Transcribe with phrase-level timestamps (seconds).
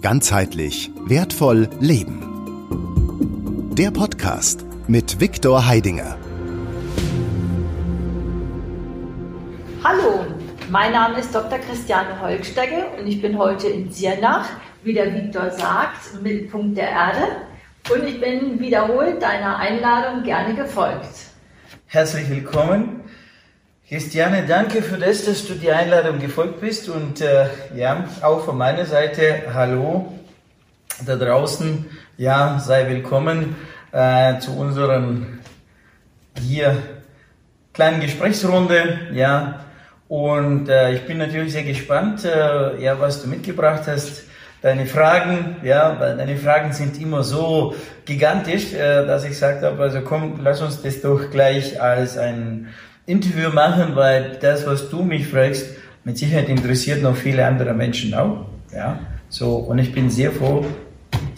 [0.00, 2.22] Ganzheitlich wertvoll leben.
[3.72, 6.16] Der Podcast mit Viktor Heidinger.
[9.82, 10.24] Hallo,
[10.70, 11.58] mein Name ist Dr.
[11.58, 14.48] Christiane Holgstecke und ich bin heute in Siernach,
[14.84, 17.22] wie der Viktor sagt, im Mittelpunkt der Erde.
[17.90, 21.08] Und ich bin wiederholt deiner Einladung gerne gefolgt.
[21.86, 22.97] Herzlich willkommen.
[23.88, 28.58] Christiane, danke für das, dass du die Einladung gefolgt bist und äh, ja, auch von
[28.58, 30.12] meiner Seite Hallo
[31.06, 31.86] da draußen.
[32.18, 33.56] Ja, sei willkommen
[33.92, 35.40] äh, zu unseren
[36.38, 36.76] hier
[37.72, 39.08] kleinen Gesprächsrunde.
[39.14, 39.64] Ja,
[40.08, 44.24] und äh, ich bin natürlich sehr gespannt, äh, ja, was du mitgebracht hast.
[44.60, 47.74] Deine Fragen, ja, deine Fragen sind immer so
[48.04, 52.68] gigantisch, äh, dass ich gesagt habe, also komm, lass uns das doch gleich als ein
[53.08, 55.66] Interview machen, weil das, was du mich fragst,
[56.04, 58.44] mit Sicherheit interessiert noch viele andere Menschen auch.
[58.70, 58.98] Ja,
[59.30, 60.64] so, und ich bin sehr froh,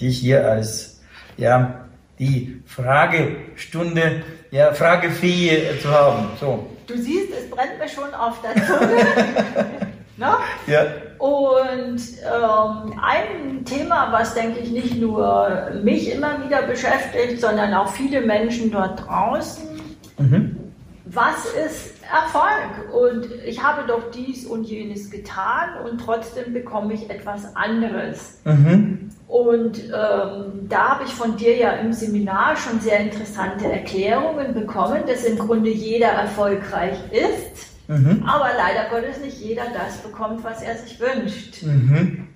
[0.00, 1.00] dich hier als,
[1.36, 1.86] ja,
[2.18, 6.26] die Fragestunde, ja, Fragefee zu haben.
[6.40, 6.66] So.
[6.88, 8.96] Du siehst, es brennt mir schon auf der Zunge.
[10.16, 10.34] ne?
[10.66, 10.86] Ja.
[11.18, 17.92] Und ähm, ein Thema, was denke ich nicht nur mich immer wieder beschäftigt, sondern auch
[17.92, 19.68] viele Menschen dort draußen.
[20.18, 20.69] Mhm
[21.12, 22.92] was ist Erfolg?
[22.94, 28.40] Und ich habe doch dies und jenes getan und trotzdem bekomme ich etwas anderes.
[28.44, 29.10] Mhm.
[29.26, 35.02] Und ähm, da habe ich von dir ja im Seminar schon sehr interessante Erklärungen bekommen,
[35.06, 38.24] dass im Grunde jeder erfolgreich ist, mhm.
[38.26, 41.62] aber leider Gottes nicht jeder das bekommt, was er sich wünscht.
[41.62, 42.26] Mhm.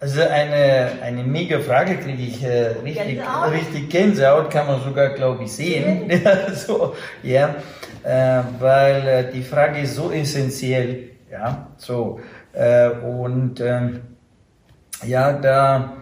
[0.00, 3.52] Also eine, eine mega Frage kriege ich äh, richtig, Gänsehaut.
[3.52, 6.08] richtig Gänsehaut, kann man sogar, glaube ich, sehen.
[6.24, 7.56] ja, so, ja
[8.04, 11.10] äh, weil äh, die Frage ist so essentiell.
[11.30, 12.20] Ja, so.
[12.52, 14.00] Äh, und ähm,
[15.04, 15.92] ja, da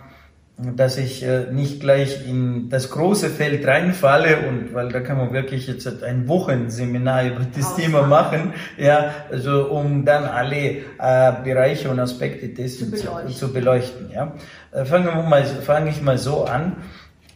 [0.58, 5.34] dass ich äh, nicht gleich in das große Feld reinfalle und weil da kann man
[5.34, 7.82] wirklich jetzt ein Wochenseminar über das Ausmachen.
[7.82, 13.38] Thema machen, ja, also um dann alle äh, Bereiche und Aspekte dessen zu beleuchten, zu,
[13.38, 14.32] zu beleuchten ja.
[14.72, 16.76] Äh, fangen wir mal, fange ich mal so an.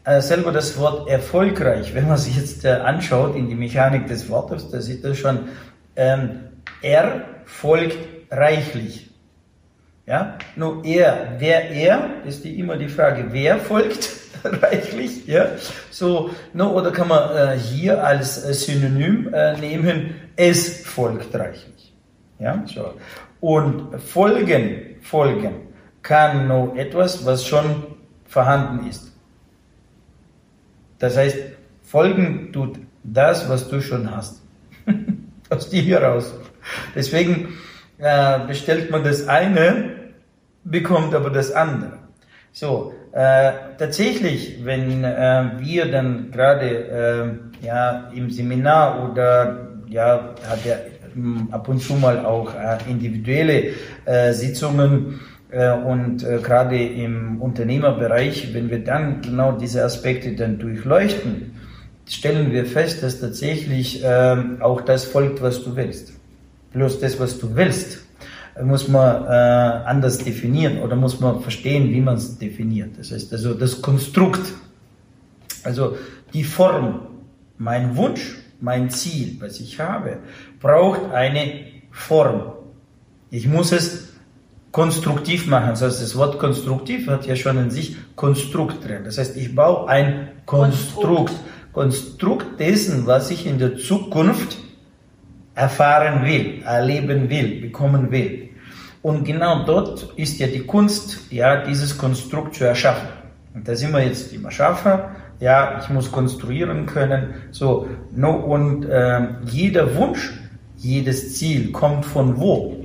[0.04, 4.30] Äh, selber das Wort erfolgreich, wenn man sich jetzt äh, anschaut in die Mechanik des
[4.30, 5.38] Wortes, da sieht man schon,
[5.94, 6.30] ähm,
[6.80, 7.98] er folgt
[8.30, 9.09] reichlich.
[10.10, 14.10] Ja, nur er, wer er, ist die, immer die Frage, wer folgt
[14.44, 15.50] reichlich, ja,
[15.92, 21.94] so, no, oder kann man äh, hier als äh, Synonym äh, nehmen, es folgt reichlich,
[22.40, 22.94] ja, so.
[23.38, 25.68] Und folgen, folgen
[26.02, 27.84] kann nur etwas, was schon
[28.26, 29.12] vorhanden ist.
[30.98, 31.38] Das heißt,
[31.84, 34.42] folgen tut das, was du schon hast,
[35.50, 36.34] aus dir heraus.
[36.96, 37.60] Deswegen
[37.98, 39.89] äh, bestellt man das eine
[40.64, 41.98] bekommt aber das andere.
[42.52, 50.66] So, äh, tatsächlich, wenn äh, wir dann gerade äh, ja im Seminar oder ja hat
[50.66, 50.80] er
[51.14, 55.20] ähm, ab und zu mal auch äh, individuelle äh, Sitzungen
[55.50, 61.52] äh, und äh, gerade im Unternehmerbereich, wenn wir dann genau diese Aspekte dann durchleuchten,
[62.08, 66.12] stellen wir fest, dass tatsächlich äh, auch das folgt, was du willst.
[66.72, 68.04] Bloß das, was du willst,
[68.62, 72.98] muss man äh, anders definieren oder muss man verstehen, wie man es definiert.
[72.98, 74.52] Das heißt also das Konstrukt,
[75.62, 75.96] also
[76.32, 77.00] die Form,
[77.58, 80.18] mein Wunsch, mein Ziel, was ich habe,
[80.60, 82.52] braucht eine Form.
[83.30, 84.10] Ich muss es
[84.72, 85.70] konstruktiv machen.
[85.70, 89.04] Das heißt, das Wort konstruktiv hat ja schon in sich Konstrukt drin.
[89.04, 91.34] Das heißt, ich baue ein Konstrukt.
[91.72, 94.58] Konstrukt dessen, was ich in der Zukunft
[95.54, 98.50] erfahren will, erleben will, bekommen will.
[99.02, 103.08] Und genau dort ist ja die Kunst, ja, dieses Konstrukt zu erschaffen.
[103.54, 108.84] Und da sind wir jetzt immer Schaffer, ja, ich muss konstruieren können, so, no, und
[108.84, 110.32] äh, jeder Wunsch,
[110.76, 112.76] jedes Ziel kommt von wo?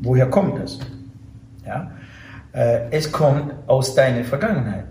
[0.00, 0.80] Woher kommt es?
[1.66, 1.90] Ja,
[2.52, 4.86] äh, es kommt aus deiner Vergangenheit.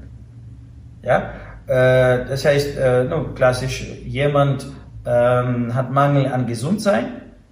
[1.04, 1.32] Ja,
[1.68, 4.68] äh, das heißt, äh, no, klassisch, jemand
[5.06, 7.06] ähm, hat Mangel an Gesundheit,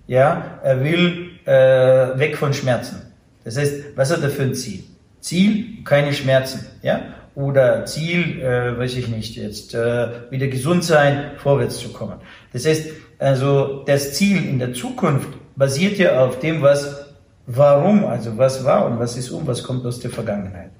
[0.07, 3.13] ja, er will äh, weg von Schmerzen.
[3.43, 4.83] Das heißt, was hat er für ein Ziel?
[5.21, 7.01] Ziel, keine Schmerzen, ja,
[7.35, 12.15] oder Ziel, äh, weiß ich nicht, jetzt äh, wieder gesund sein, vorwärts zu kommen.
[12.53, 17.05] Das heißt, also das Ziel in der Zukunft basiert ja auf dem, was
[17.45, 20.71] warum, also was war und was ist um, was kommt aus der Vergangenheit.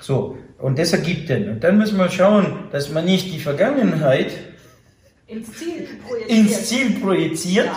[0.00, 1.48] So, und das ergibt den.
[1.48, 4.32] Und dann müssen wir schauen, dass man nicht die Vergangenheit
[5.28, 7.70] ins Ziel projiziert, ins Ziel projiziert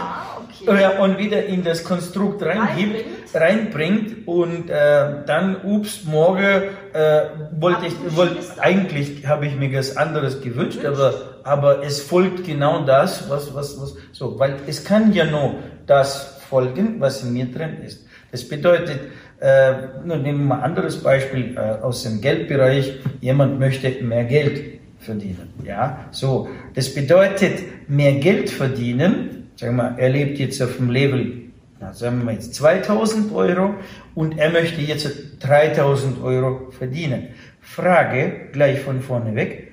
[0.65, 3.03] ja, ja, und wieder in das Konstrukt reingibt,
[3.33, 6.63] reinbringt, und äh, dann, ups, morgen
[6.93, 7.21] äh,
[7.59, 11.13] wollte ich, wollte, eigentlich habe ich mir was anderes gewünscht, aber,
[11.43, 15.55] aber es folgt genau das, was, was, was, so, weil es kann ja nur
[15.87, 18.05] das folgen, was in mir drin ist.
[18.31, 18.99] Das bedeutet,
[19.41, 19.73] äh,
[20.05, 22.99] nehmen wir mal ein anderes Beispiel äh, aus dem Geldbereich.
[23.19, 25.49] Jemand möchte mehr Geld verdienen.
[25.63, 26.49] Ja, so.
[26.73, 29.49] Das bedeutet, mehr Geld verdienen.
[29.55, 31.41] Sagen wir, er lebt jetzt auf dem Level,
[31.79, 33.75] na, sagen wir jetzt 2000 Euro
[34.15, 35.09] und er möchte jetzt
[35.39, 37.29] 3000 Euro verdienen.
[37.59, 39.71] Frage gleich von vorne weg.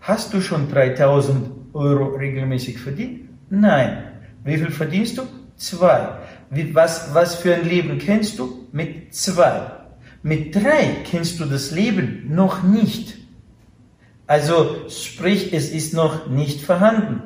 [0.00, 3.28] Hast du schon 3000 Euro regelmäßig verdient?
[3.50, 4.04] Nein.
[4.44, 5.22] Wie viel verdienst du?
[5.56, 6.08] Zwei.
[6.50, 8.66] Wie, was, was für ein Leben kennst du?
[8.72, 9.60] Mit zwei.
[10.22, 13.19] Mit drei kennst du das Leben noch nicht.
[14.30, 17.20] Also sprich, es ist noch nicht vorhanden.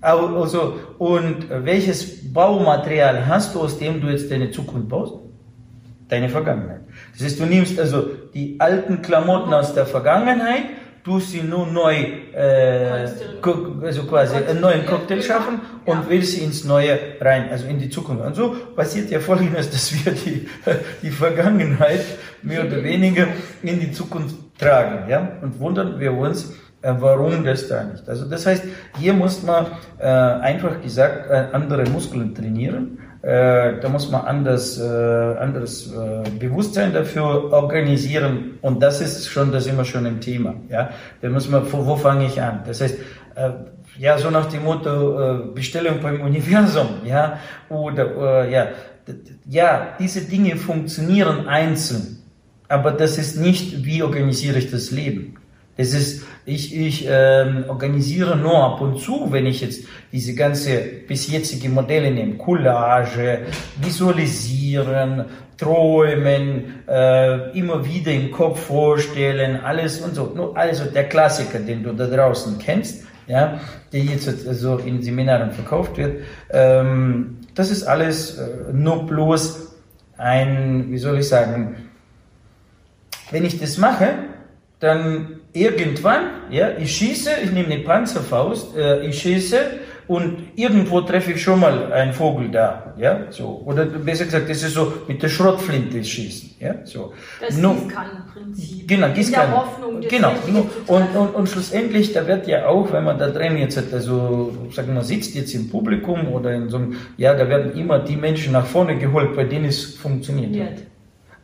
[0.00, 5.12] Also, und welches Baumaterial hast du, aus dem du jetzt deine Zukunft baust?
[6.08, 6.80] Deine Vergangenheit.
[7.12, 10.62] Das heißt, du nimmst also die alten Klamotten aus der Vergangenheit,
[11.04, 11.94] tust sie nur neu,
[12.32, 13.08] äh,
[13.82, 16.06] also quasi einen neuen Cocktail schaffen und ja.
[16.08, 18.24] willst sie ins Neue rein, also in die Zukunft.
[18.24, 20.48] Und so passiert ja folgendes, dass wir die,
[21.02, 22.06] die Vergangenheit
[22.40, 23.26] mehr oder weniger
[23.62, 28.08] in die Zukunft tragen, ja, und wundern wir uns, äh, warum das da nicht.
[28.08, 28.64] Also das heißt,
[28.98, 29.66] hier muss man
[29.98, 32.98] äh, einfach gesagt äh, andere Muskeln trainieren.
[33.22, 39.50] Äh, da muss man anders, äh, anderes äh, Bewusstsein dafür organisieren und das ist schon,
[39.50, 40.54] das immer schon ein Thema.
[40.68, 40.90] Ja,
[41.22, 42.60] da muss man, wo, wo fange ich an?
[42.66, 42.96] Das heißt,
[43.34, 43.50] äh,
[43.98, 47.38] ja, so nach dem Motto äh, Bestellung beim Universum, ja,
[47.68, 48.66] oder äh, ja,
[49.48, 52.15] ja, diese Dinge funktionieren einzeln.
[52.68, 55.36] Aber das ist nicht, wie organisiere ich das Leben.
[55.76, 60.78] Das ist, ich, ich ähm, organisiere nur ab und zu, wenn ich jetzt diese ganze
[61.06, 63.40] bis jetzige Modelle nehme, Collage,
[63.82, 65.26] Visualisieren,
[65.58, 70.54] Träumen, äh, immer wieder im Kopf vorstellen, alles und so.
[70.54, 73.60] Also der Klassiker, den du da draußen kennst, ja,
[73.92, 79.74] der jetzt also in Seminaren verkauft wird, ähm, das ist alles äh, nur bloß
[80.16, 81.85] ein, wie soll ich sagen,
[83.30, 84.14] wenn ich das mache,
[84.80, 89.58] dann irgendwann, ja, ich schieße, ich nehme eine Panzerfaust, äh, ich schieße
[90.06, 93.62] und irgendwo treffe ich schon mal einen Vogel da, ja, so.
[93.64, 97.14] Oder besser gesagt, das ist so mit der Schrottflinte schießen, ja, so.
[97.40, 98.86] Das no, Gießkannenprinzip.
[98.86, 99.56] Genau, Gießkannen.
[99.56, 100.32] Hoffnung, genau.
[100.86, 104.94] Und, und, und schlussendlich, da wird ja auch, wenn man da drin jetzt, also, sagen
[104.94, 108.52] wir, sitzt jetzt im Publikum oder in so einem, ja, da werden immer die Menschen
[108.52, 110.54] nach vorne geholt, bei denen es funktioniert.
[110.54, 110.66] Ja.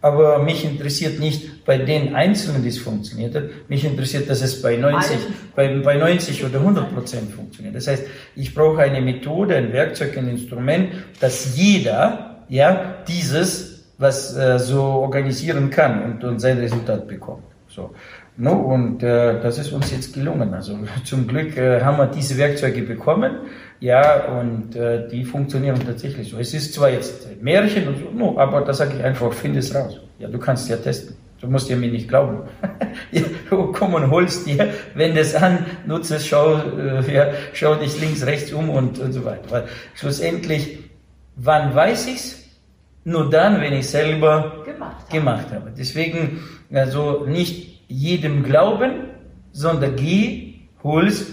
[0.03, 3.45] Aber mich interessiert nicht bei den Einzelnen, die es funktioniert hat.
[3.69, 5.17] Mich interessiert, dass es bei 90,
[5.55, 7.77] bei, bei 90 oder 100 Prozent funktioniert.
[7.77, 8.05] Das heißt,
[8.35, 10.89] ich brauche eine Methode, ein Werkzeug, ein Instrument,
[11.21, 17.45] dass jeder, ja, dieses, was äh, so organisieren kann und, und sein Resultat bekommt.
[17.69, 17.95] So.
[18.37, 20.53] No, und äh, das ist uns jetzt gelungen.
[20.53, 23.37] Also zum Glück äh, haben wir diese Werkzeuge bekommen
[23.83, 26.39] ja, und äh, die funktionieren tatsächlich so.
[26.39, 29.75] Es ist zwar jetzt Märchen, und so, no, aber da sage ich einfach, finde es
[29.75, 29.99] raus.
[30.21, 31.17] Ja, du kannst ja testen.
[31.41, 32.43] Du musst ja mir nicht glauben.
[33.11, 38.01] ja, komm und holst dir, wenn das an, nutze es, schau, äh, ja, schau dich
[38.01, 39.51] links, rechts um und, und so weiter.
[39.51, 39.65] Weil
[39.97, 40.79] schlussendlich,
[41.35, 42.39] wann weiß ich's?
[43.03, 45.73] Nur dann, wenn ich selber gemacht, gemacht habe.
[45.77, 46.41] Deswegen,
[46.73, 49.09] also nicht jedem glauben,
[49.51, 50.55] sondern geh,
[50.85, 51.27] hol's,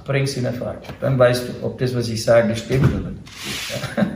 [0.00, 0.82] mach's, bring's in Erfahrung.
[1.00, 3.96] Dann weißt du, ob das, was ich sage, stimmt oder nicht.
[3.96, 4.06] Ja.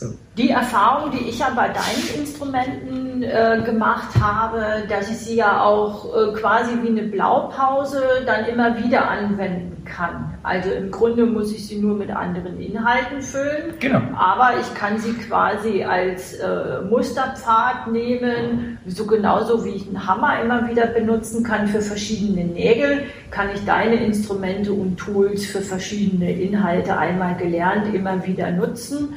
[0.00, 0.14] So.
[0.38, 5.62] Die Erfahrung, die ich ja bei deinen Instrumenten äh, gemacht habe, dass ich sie ja
[5.62, 10.38] auch äh, quasi wie eine Blaupause dann immer wieder anwenden kann.
[10.42, 14.00] Also im Grunde muss ich sie nur mit anderen Inhalten füllen, genau.
[14.16, 20.40] aber ich kann sie quasi als äh, Musterpfad nehmen, so genauso wie ich einen Hammer
[20.40, 26.32] immer wieder benutzen kann für verschiedene Nägel, kann ich deine Instrumente und Tools für verschiedene
[26.32, 29.14] Inhalte einmal gelernt immer wieder nutzen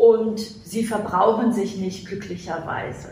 [0.00, 3.08] und sie verbrauchen sich nicht glücklicherweise.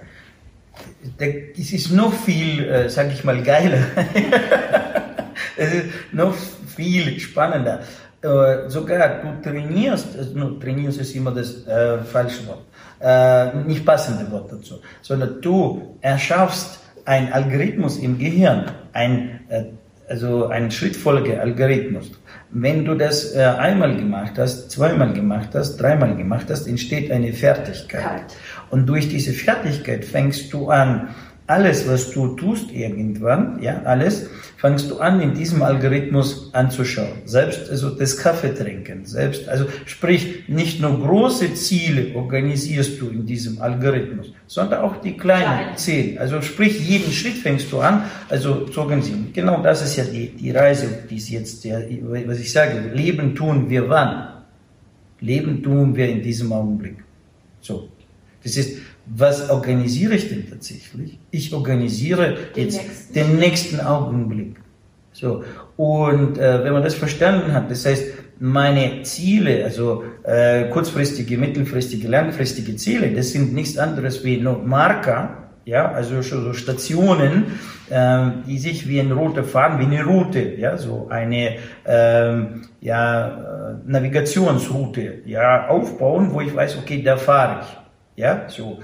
[1.19, 3.83] Es ist noch viel, äh, sage ich mal, geiler.
[5.57, 6.35] es ist noch
[6.77, 7.81] viel spannender.
[8.23, 12.65] Äh, sogar du trainierst, also, trainierst ist immer das äh, falsche Wort,
[13.01, 19.65] äh, nicht passende Wort dazu, sondern du erschaffst einen Algorithmus im Gehirn, ein, äh,
[20.09, 22.13] also einen Schrittfolge-Algorithmus.
[22.51, 27.33] Wenn du das äh, einmal gemacht hast, zweimal gemacht hast, dreimal gemacht hast, entsteht eine
[27.33, 28.03] Fertigkeit.
[28.03, 28.37] Kalt.
[28.71, 31.09] Und durch diese Fertigkeit fängst du an,
[31.49, 34.29] alles, was du tust irgendwann, ja, alles,
[34.59, 37.23] fangst du an, in diesem Algorithmus anzuschauen.
[37.25, 43.25] Selbst also das Kaffee trinken, selbst, also sprich, nicht nur große Ziele organisierst du in
[43.25, 45.77] diesem Algorithmus, sondern auch die kleinen Kleine.
[45.77, 46.21] Ziele.
[46.21, 49.31] Also sprich, jeden Schritt fängst du an, also zu organisieren.
[49.33, 51.83] Genau das ist ja die, die Reise, die ist jetzt, der,
[52.27, 54.29] was ich sage, Leben tun wir wann?
[55.21, 56.97] Leben tun wir in diesem Augenblick.
[57.63, 57.89] So.
[58.43, 58.79] Das ist,
[59.15, 61.19] was organisiere ich denn tatsächlich?
[61.31, 63.15] Ich organisiere den jetzt nächsten.
[63.15, 64.57] den nächsten Augenblick.
[65.13, 65.45] So.
[65.77, 68.05] Und äh, wenn man das verstanden hat, das heißt,
[68.41, 75.49] meine Ziele, also äh, kurzfristige, mittelfristige, langfristige Ziele, das sind nichts anderes wie nur Marker,
[75.65, 77.59] ja, also so Stationen,
[77.91, 83.29] äh, die sich wie ein roter Faden, wie eine Route, ja, so eine ähm, ja,
[83.29, 87.88] äh, Navigationsroute, ja, aufbauen, wo ich weiß, okay, da fahre ich.
[88.19, 88.81] Ja, so.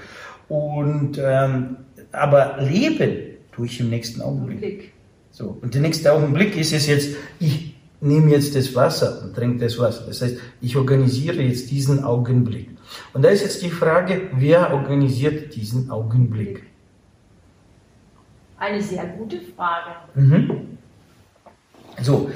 [0.47, 1.77] Und, ähm,
[2.13, 3.17] aber leben
[3.51, 4.93] tue ich im nächsten Augenblick.
[5.31, 5.57] So.
[5.61, 9.77] Und der nächste Augenblick ist es jetzt, ich nehme jetzt das Wasser und trinke das
[9.77, 10.05] Wasser.
[10.07, 12.69] Das heißt, ich organisiere jetzt diesen Augenblick.
[13.13, 16.63] Und da ist jetzt die Frage, wer organisiert diesen Augenblick?
[18.57, 19.91] Eine sehr gute Frage.
[20.13, 20.77] Mhm.
[22.01, 22.31] So.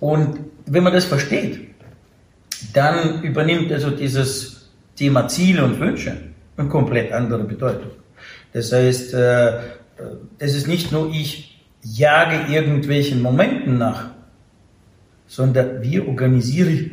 [0.00, 1.74] Und wenn man das versteht,
[2.72, 4.65] dann übernimmt also dieses
[4.96, 6.16] Thema Ziele und Wünsche
[6.56, 7.90] eine komplett andere Bedeutung.
[8.52, 9.58] Das heißt, äh,
[10.38, 14.10] es ist nicht nur ich jage irgendwelchen Momenten nach,
[15.26, 16.90] sondern wie organisiere ich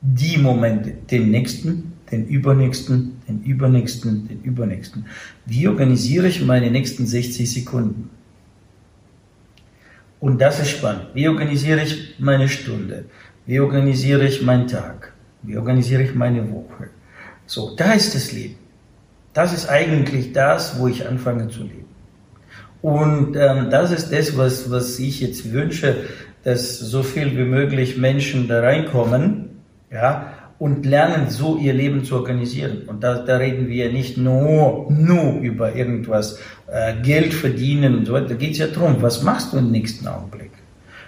[0.00, 5.06] die Momente, den nächsten, den übernächsten, den übernächsten, den übernächsten.
[5.46, 8.10] Wie organisiere ich meine nächsten 60 Sekunden?
[10.20, 11.08] Und das ist spannend.
[11.14, 13.04] Wie organisiere ich meine Stunde?
[13.46, 15.12] Wie organisiere ich meinen Tag?
[15.42, 16.88] Wie organisiere ich meine Woche?
[17.46, 18.56] So, da ist das Leben.
[19.32, 21.84] Das ist eigentlich das, wo ich anfange zu leben.
[22.82, 25.96] Und ähm, das ist das, was, was ich jetzt wünsche,
[26.44, 29.50] dass so viel wie möglich Menschen da reinkommen,
[29.90, 32.82] ja, und lernen, so ihr Leben zu organisieren.
[32.86, 38.14] Und da, da reden wir nicht nur, nur über irgendwas, äh, Geld verdienen und so
[38.14, 38.28] weiter.
[38.28, 40.52] Da geht es ja darum, was machst du im nächsten Augenblick?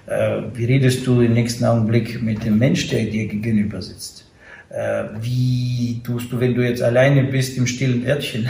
[0.07, 4.28] Äh, wie redest du im nächsten Augenblick mit dem Mensch, der dir gegenüber sitzt?
[4.71, 8.49] Äh, wie tust du, wenn du jetzt alleine bist im stillen Örtchen?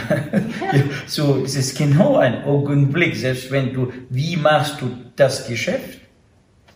[1.07, 5.99] so, es ist genau ein Augenblick, selbst wenn du, wie machst du das Geschäft?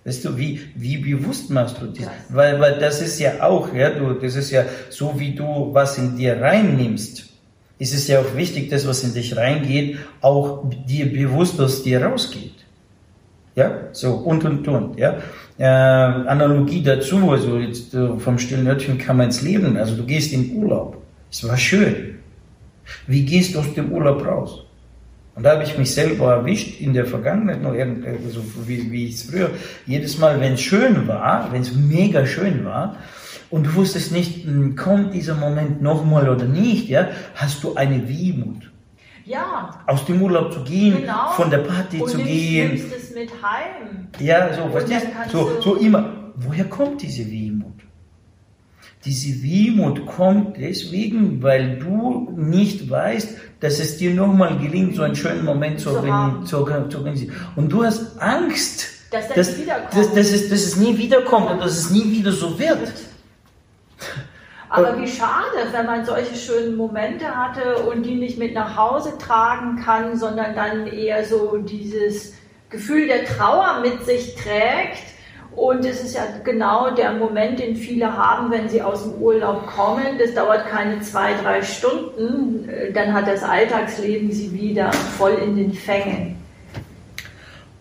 [0.05, 2.09] Weißt du, wie, wie bewusst machst du das?
[2.29, 5.97] Weil, weil das ist ja auch, ja, du, das ist ja so, wie du was
[5.97, 7.29] in dir reinnimmst.
[7.79, 12.03] Ist es ja auch wichtig, dass was in dich reingeht, auch dir bewusst aus dir
[12.03, 12.53] rausgeht.
[13.55, 15.17] Ja, so und und und, ja.
[15.57, 20.03] Äh, Analogie dazu, also jetzt äh, vom stillen Örtchen kann man ins Leben, also du
[20.03, 20.97] gehst in Urlaub.
[21.31, 22.15] Es war schön.
[23.07, 24.65] Wie gehst du aus dem Urlaub raus?
[25.35, 29.07] Und da habe ich mich selber erwischt in der Vergangenheit, noch irgend, also wie, wie
[29.07, 29.49] ich es früher,
[29.85, 32.97] jedes Mal, wenn es schön war, wenn es mega schön war,
[33.49, 38.07] und du wusstest nicht, hm, kommt dieser Moment nochmal oder nicht, ja, hast du eine
[38.09, 38.72] Wehmut.
[39.25, 39.83] Ja.
[39.87, 41.29] Aus dem Urlaub zu gehen, genau.
[41.31, 42.71] von der Party und zu gehen.
[42.71, 44.07] Und es mit heim.
[44.19, 46.33] Ja, so, was ist, so, so immer.
[46.35, 47.73] Woher kommt diese Wehmut?
[49.05, 55.15] Diese Wehmut kommt deswegen, weil du nicht weißt, dass es dir nochmal gelingt, so einen
[55.15, 55.89] schönen Moment zu,
[56.45, 57.35] zu, organisieren.
[57.55, 59.57] Und du hast Angst, dass, das dass,
[59.93, 62.93] dass, dass, es, dass es nie wiederkommt und dass es nie wieder so wird.
[64.75, 69.19] Aber wie schade, wenn man solche schönen Momente hatte und die nicht mit nach Hause
[69.19, 72.33] tragen kann, sondern dann eher so dieses
[72.71, 75.03] Gefühl der Trauer mit sich trägt.
[75.55, 79.67] Und es ist ja genau der Moment, den viele haben, wenn sie aus dem Urlaub
[79.67, 80.17] kommen.
[80.17, 82.67] Das dauert keine zwei, drei Stunden.
[82.95, 86.37] Dann hat das Alltagsleben sie wieder voll in den Fängen.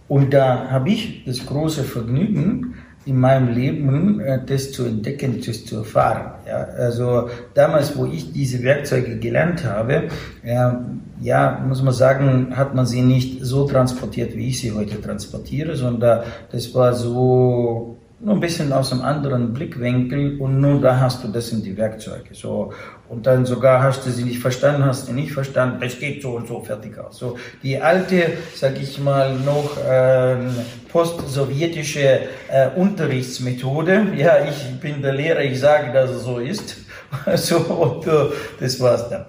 [0.08, 5.64] Und da habe ich das große Vergnügen, in meinem Leben, äh, das zu entdecken, das
[5.64, 6.32] zu erfahren.
[6.46, 10.08] Ja, also damals, wo ich diese Werkzeuge gelernt habe,
[10.44, 10.84] ja,
[11.20, 15.76] ja, muss man sagen, hat man sie nicht so transportiert, wie ich sie heute transportiere,
[15.76, 21.24] sondern das war so nur ein bisschen aus einem anderen Blickwinkel und nur da hast
[21.24, 22.34] du das in die Werkzeuge.
[22.34, 22.72] So,
[23.08, 26.36] und dann sogar hast du sie nicht verstanden, hast du nicht verstanden, es geht so
[26.36, 27.18] und so fertig aus.
[27.18, 30.50] So, die alte, sag ich mal, noch ähm,
[30.88, 34.12] post-sowjetische äh, Unterrichtsmethode.
[34.16, 36.76] Ja, ich bin der Lehrer, ich sage, dass es so ist.
[37.34, 39.24] so, und uh, das war's dann.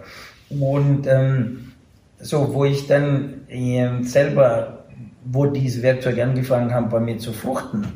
[0.49, 1.71] Und ähm,
[2.19, 4.85] so, wo ich dann äh, selber,
[5.25, 7.87] wo diese Werkzeuge angefangen haben, bei mir zu fruchten,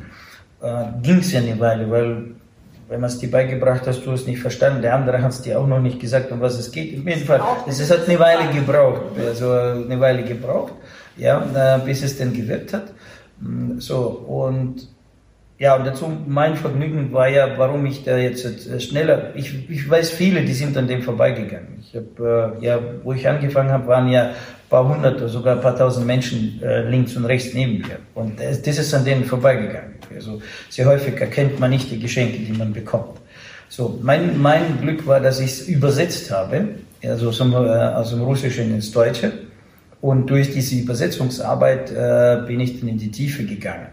[0.61, 2.23] äh, ging es ja eine Weile, weil
[2.89, 5.59] wenn man es dir beigebracht hast, du es nicht verstanden, der andere hat es dir
[5.59, 6.97] auch noch nicht gesagt, um was es geht.
[6.97, 10.73] Auf jeden Fall, es hat eine Weile gebraucht, also eine Weile gebraucht,
[11.17, 11.39] ja,
[11.85, 12.93] bis es dann gewirkt hat.
[13.41, 13.97] Mm, so,
[14.27, 14.87] und
[15.59, 19.89] ja, und dazu mein Vergnügen war ja, warum ich da jetzt äh, schneller, ich, ich
[19.89, 21.79] weiß viele, die sind an dem vorbeigegangen.
[21.81, 24.31] Ich habe, äh, ja, wo ich angefangen habe, waren ja
[24.69, 27.99] paar hundert oder sogar ein paar tausend Menschen äh, links und rechts neben mir.
[28.15, 29.95] Und das, das ist an denen vorbeigegangen.
[30.13, 33.19] Also sehr häufig erkennt man nicht die Geschenke, die man bekommt.
[33.69, 36.69] So, mein, mein Glück war, dass ich es übersetzt habe,
[37.03, 39.31] also aus dem, äh, aus dem Russischen ins Deutsche.
[39.99, 43.87] Und durch diese Übersetzungsarbeit äh, bin ich dann in die Tiefe gegangen.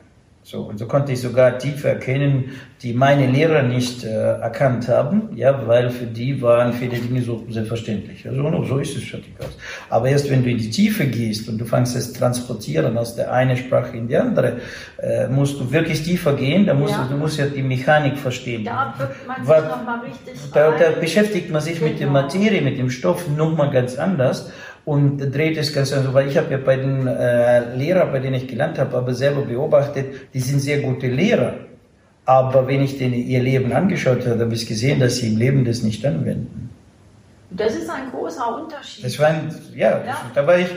[0.47, 2.51] So, und so konnte ich sogar Tiefe erkennen,
[2.83, 7.47] die meine Lehrer nicht äh, erkannt haben, ja, weil für die waren viele Dinge so
[7.49, 8.29] selbstverständlich.
[8.29, 9.57] Also no, so ist es fertig aus.
[9.89, 13.33] Aber erst wenn du in die Tiefe gehst und du fängst es transportieren aus der
[13.33, 14.59] einen Sprache in die andere,
[14.99, 17.05] äh, musst du wirklich tiefer gehen, da musst ja.
[17.05, 18.65] du, du musst ja die Mechanik verstehen.
[18.65, 21.91] Da wird man sich nochmal richtig da, da, beschäftigt man sich genau.
[21.91, 22.21] mit der genau.
[22.21, 24.53] Materie, mit dem Stoff nochmal ganz anders
[24.85, 28.35] und dreht es ganz also, weil ich habe ja bei den äh, Lehrern, bei denen
[28.35, 31.55] ich gelernt habe, aber selber beobachtet, die sind sehr gute Lehrer.
[32.27, 35.65] Aber wenn ich denen ihr Leben angeschaut habe, habe ich gesehen, dass sie im Leben
[35.65, 36.71] das nicht anwenden.
[37.57, 39.05] Das ist ein großer Unterschied.
[39.05, 40.31] Das war ein, ja, ja.
[40.35, 40.69] da war ich,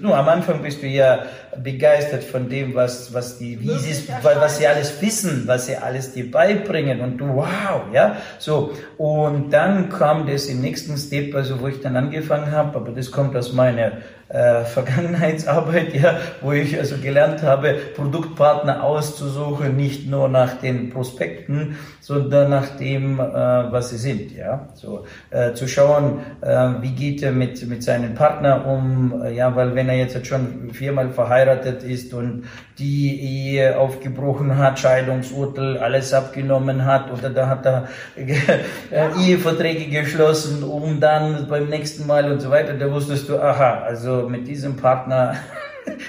[0.00, 1.26] nur am Anfang bist du ja
[1.62, 6.12] begeistert von dem, was, was die, wie sie, was sie alles wissen, was sie alles
[6.12, 8.72] dir beibringen und du, wow, ja, so.
[8.96, 13.10] Und dann kam das im nächsten Step, also wo ich dann angefangen habe, aber das
[13.10, 13.92] kommt aus meiner
[14.32, 21.76] äh, Vergangenheitsarbeit, ja, wo ich also gelernt habe, Produktpartner auszusuchen, nicht nur nach den Prospekten,
[22.00, 27.22] sondern nach dem, äh, was sie sind, ja, so äh, zu schauen, äh, wie geht
[27.22, 31.82] er mit mit seinem Partner um, äh, ja, weil wenn er jetzt schon viermal verheiratet
[31.82, 32.44] ist und
[32.78, 37.88] die Ehe aufgebrochen hat, Scheidungsurteil, alles abgenommen hat oder da hat er
[39.20, 44.21] Eheverträge geschlossen, um dann beim nächsten Mal und so weiter, da wusstest du, aha, also
[44.28, 45.36] mit diesem Partner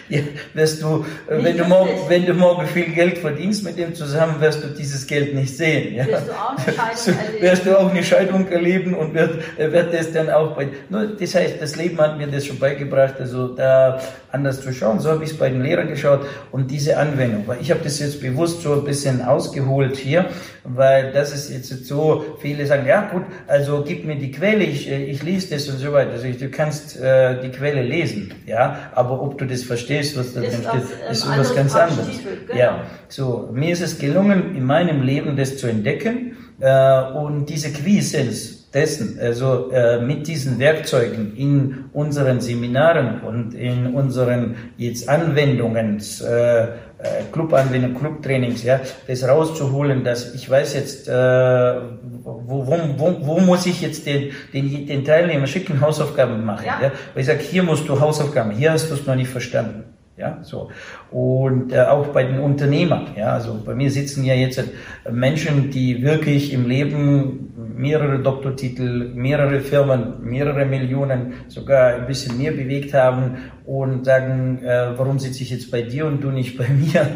[0.10, 0.20] ja,
[0.54, 4.40] wirst du, äh, wenn du, morgen, wenn du morgen viel Geld verdienst mit dem zusammen,
[4.40, 5.96] wirst du dieses Geld nicht sehen.
[5.96, 6.08] Ja?
[6.08, 7.42] Wirst du auch eine Scheidung erleben.
[7.42, 11.08] Wirst du auch eine Scheidung erleben und wird, äh, wird das dann auch bei, nur,
[11.08, 14.00] das heißt, das Leben hat mir das schon beigebracht, also da
[14.32, 15.00] anders zu schauen.
[15.00, 18.00] So habe ich es bei den Lehrern geschaut und diese Anwendung, weil ich habe das
[18.00, 20.26] jetzt bewusst so ein bisschen ausgeholt hier,
[20.64, 24.90] weil das ist jetzt so, viele sagen, ja gut, also gib mir die Quelle, ich,
[24.90, 26.12] äh, ich lese das und so weiter.
[26.12, 30.34] Also ich, du kannst äh, die Quelle lesen, ja, aber ob du das verstehst, was
[30.34, 30.66] da drin steht,
[31.06, 32.08] ähm, ist was ganz anderes.
[32.48, 32.60] Genau.
[32.60, 37.72] Ja, so, mir ist es gelungen, in meinem Leben das zu entdecken äh, und diese
[37.72, 46.00] Quiescence dessen, also äh, mit diesen Werkzeugen in unseren Seminaren und in unseren jetzt Anwendungen,
[46.00, 46.68] äh,
[47.04, 53.40] äh, Clubanwendung, Clubtrainings, ja, das rauszuholen, dass ich weiß jetzt, äh, wo, wo, wo, wo
[53.40, 56.66] muss ich jetzt den, den, den Teilnehmer schicken, Hausaufgaben machen.
[56.66, 56.80] Ja.
[56.82, 56.92] ja?
[57.14, 59.93] Weil ich sage, hier musst du Hausaufgaben, hier hast du es noch nicht verstanden.
[60.16, 60.70] Ja, so.
[61.10, 65.72] Und äh, auch bei den Unternehmern, ja, also bei mir sitzen ja jetzt äh, Menschen,
[65.72, 72.94] die wirklich im Leben mehrere Doktortitel, mehrere Firmen, mehrere Millionen, sogar ein bisschen mehr bewegt
[72.94, 77.08] haben und sagen, äh, warum sitze ich jetzt bei dir und du nicht bei mir?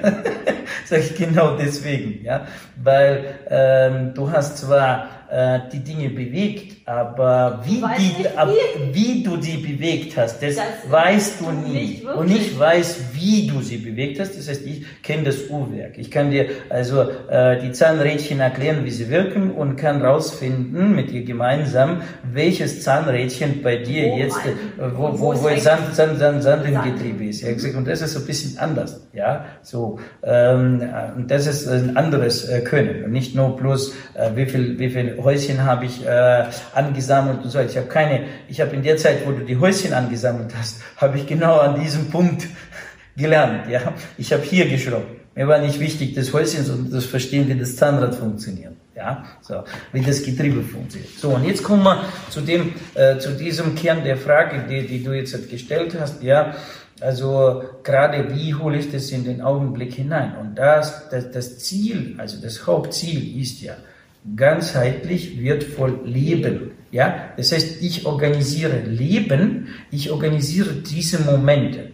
[0.86, 2.48] Sag ich genau deswegen, ja,
[2.82, 8.48] weil ähm, du hast zwar äh, die Dinge bewegt, aber wie, die, ab,
[8.94, 12.08] wie du sie bewegt hast, das, das weißt du nie.
[12.16, 14.38] Und ich weiß, wie du sie bewegt hast.
[14.38, 15.98] Das heißt, ich kenne das Uhrwerk.
[15.98, 21.12] Ich kann dir also äh, die Zahnrädchen erklären, wie sie wirken und kann rausfinden mit
[21.12, 24.54] dir gemeinsam, welches Zahnrädchen bei dir oh jetzt, äh,
[24.96, 27.42] wo, wo, wo, wo Sand, Sand, Sand, Sand im Getriebe ist.
[27.42, 29.02] Ja, und das ist so ein bisschen anders.
[29.12, 33.04] Ja, so ähm, und das ist ein anderes äh, Können.
[33.04, 36.46] Und nicht nur bloß äh, wie viel, wie viel Häuschen habe ich äh,
[36.78, 37.60] angesammelt und so.
[37.60, 41.18] Ich habe keine, ich habe in der Zeit, wo du die Häuschen angesammelt hast, habe
[41.18, 42.48] ich genau an diesem Punkt
[43.18, 43.70] gelernt.
[43.70, 45.08] Ja, ich habe hier geschraubt.
[45.36, 48.74] Mir war nicht wichtig das Häuschen, sondern das Verstehen, wie das Zahnrad funktioniert.
[48.96, 51.12] Ja, so wie das Getriebe funktioniert.
[51.20, 55.04] So und jetzt kommen wir zu dem, äh, zu diesem Kern der Frage, die, die
[55.04, 56.24] du jetzt gestellt hast.
[56.24, 56.56] Ja,
[57.00, 60.36] also gerade wie hole ich das in den Augenblick hinein?
[60.38, 63.76] Und das, das, das Ziel, also das Hauptziel ist ja,
[64.36, 66.72] ganzheitlich wertvoll leben.
[66.92, 71.92] Ja, das heißt, ich organisiere Leben, ich organisiere diese Momente.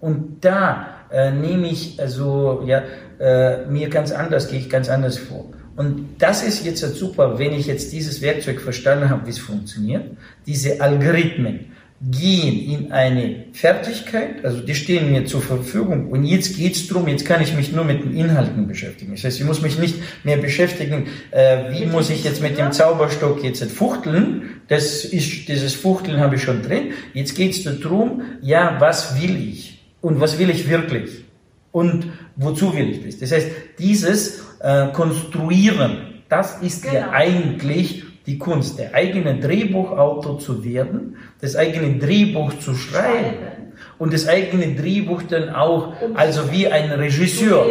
[0.00, 2.82] Und da äh, nehme ich also ja
[3.18, 5.46] äh, mir ganz anders, gehe ich ganz anders vor.
[5.76, 10.04] Und das ist jetzt super, wenn ich jetzt dieses Werkzeug verstanden habe, wie es funktioniert,
[10.46, 11.72] diese Algorithmen,
[12.10, 17.24] gehen in eine Fertigkeit, also die stehen mir zur Verfügung und jetzt geht's drum, jetzt
[17.24, 19.12] kann ich mich nur mit den Inhalten beschäftigen.
[19.12, 22.72] Das heißt, ich muss mich nicht mehr beschäftigen, äh, wie muss ich jetzt mit dem
[22.72, 26.92] Zauberstock jetzt fuchteln, das ist, dieses Fuchteln habe ich schon drin.
[27.12, 31.24] Jetzt geht's darum, ja, was will ich und was will ich wirklich
[31.72, 33.18] und wozu will ich das?
[33.18, 36.94] Das heißt, dieses äh, Konstruieren, das ist genau.
[36.94, 44.12] ja eigentlich die Kunst, der eigene Drehbuchautor zu werden, das eigene Drehbuch zu schreiben und
[44.12, 47.66] das eigene Drehbuch dann auch, also wie ein Regisseur.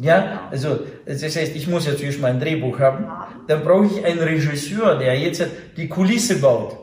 [0.00, 0.40] Ja, genau.
[0.50, 3.06] also das heißt, ich muss ja zuerst mal ein Drehbuch haben,
[3.48, 5.44] dann brauche ich einen Regisseur, der jetzt
[5.76, 6.76] die Kulisse baut,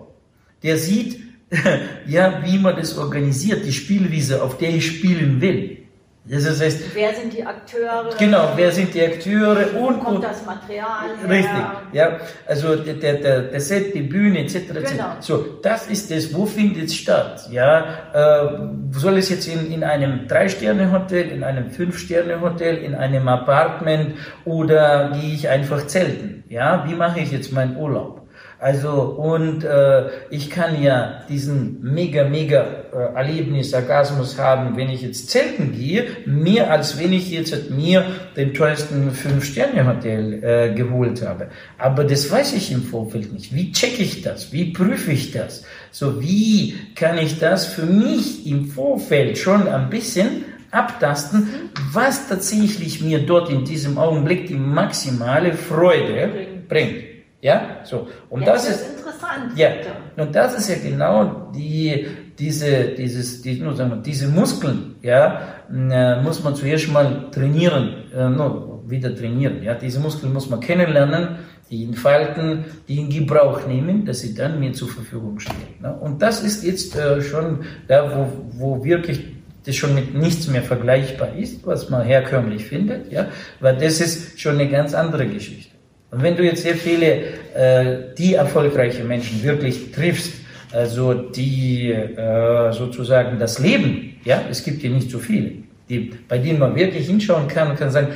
[0.63, 1.21] der sieht,
[2.07, 5.84] ja, wie man das organisiert, die Spielwiese, auf der ich spielen will.
[6.27, 8.09] Das heißt, wer sind die Akteure?
[8.17, 11.29] Genau, wer sind die Akteure und kommt das Material her?
[11.29, 11.61] Richtig,
[11.93, 12.17] ja.
[12.47, 14.55] Also der, der, der Set, die Bühne etc.
[14.69, 15.05] Genau.
[15.19, 16.33] So, das ist es.
[16.33, 17.47] Wo findet es statt?
[17.51, 18.47] Ja, äh,
[18.91, 25.31] soll es jetzt in, in einem Drei-Sterne-Hotel, in einem Fünf-Sterne-Hotel, in einem Apartment oder gehe
[25.31, 26.43] ich einfach zelten?
[26.49, 28.25] Ja, wie mache ich jetzt meinen Urlaub?
[28.57, 35.29] Also, und äh, ich kann ja diesen mega, mega Erlebnis, Orgasmus haben, wenn ich jetzt
[35.29, 38.05] zelten gehe, mehr als wenn ich jetzt mir
[38.35, 41.49] den teuersten Fünf-Sterne-Hotel äh, geholt habe.
[41.77, 43.53] Aber das weiß ich im Vorfeld nicht.
[43.53, 44.51] Wie checke ich das?
[44.51, 45.63] Wie prüfe ich das?
[45.91, 53.01] So, wie kann ich das für mich im Vorfeld schon ein bisschen abtasten, was tatsächlich
[53.01, 56.29] mir dort in diesem Augenblick die maximale Freude
[56.67, 57.03] bringt.
[57.41, 58.07] Ja, so.
[58.29, 59.57] Und ja, das, das, ist interessant.
[59.57, 59.69] Ja,
[60.17, 66.43] und das ist ja genau die, diese, dieses, die, sagen diese Muskeln, ja, äh, muss
[66.43, 69.63] man zuerst mal trainieren, äh, no, wieder trainieren.
[69.63, 71.37] Ja, diese Muskeln muss man kennenlernen,
[71.69, 75.81] die entfalten, die in Gebrauch nehmen, dass sie dann mir zur Verfügung stehen.
[75.81, 75.93] Ne?
[75.93, 78.27] Und das ist jetzt äh, schon da, wo,
[78.59, 79.23] wo wirklich
[79.65, 83.27] das schon mit nichts mehr vergleichbar ist, was man herkömmlich findet, ja,
[83.59, 85.73] weil das ist schon eine ganz andere Geschichte.
[86.11, 87.23] Und wenn du jetzt sehr viele,
[87.55, 90.33] äh, die erfolgreiche Menschen wirklich triffst,
[90.75, 95.51] also die äh, sozusagen das Leben, ja, es gibt hier nicht so viele,
[95.87, 98.09] die, bei denen man wirklich hinschauen kann und kann sagen,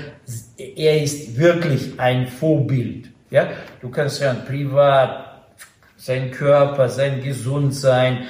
[0.76, 3.10] er ist wirklich ein Vorbild.
[3.30, 3.48] Ja,
[3.82, 5.44] du kannst ja privat
[5.96, 8.26] sein Körper, sein Gesundsein,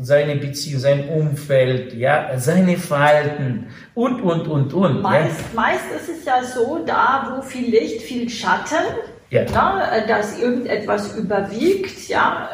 [0.00, 5.02] seine Beziehung, sein Umfeld, ja, seine Verhalten und, und, und, und.
[5.02, 5.60] Meist, ja.
[5.60, 8.84] meist ist es ja so, da wo viel Licht, viel Schatten,
[9.30, 9.90] ja.
[9.90, 12.48] Äh, dass irgendetwas überwiegt, ja,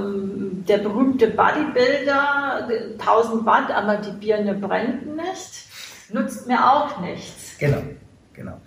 [0.00, 5.66] ähm, der berühmte Bodybuilder, 1000 Watt, aber die Birne brennt nicht,
[6.10, 7.56] nutzt mir auch nichts.
[7.58, 7.82] Genau,
[8.32, 8.60] genau.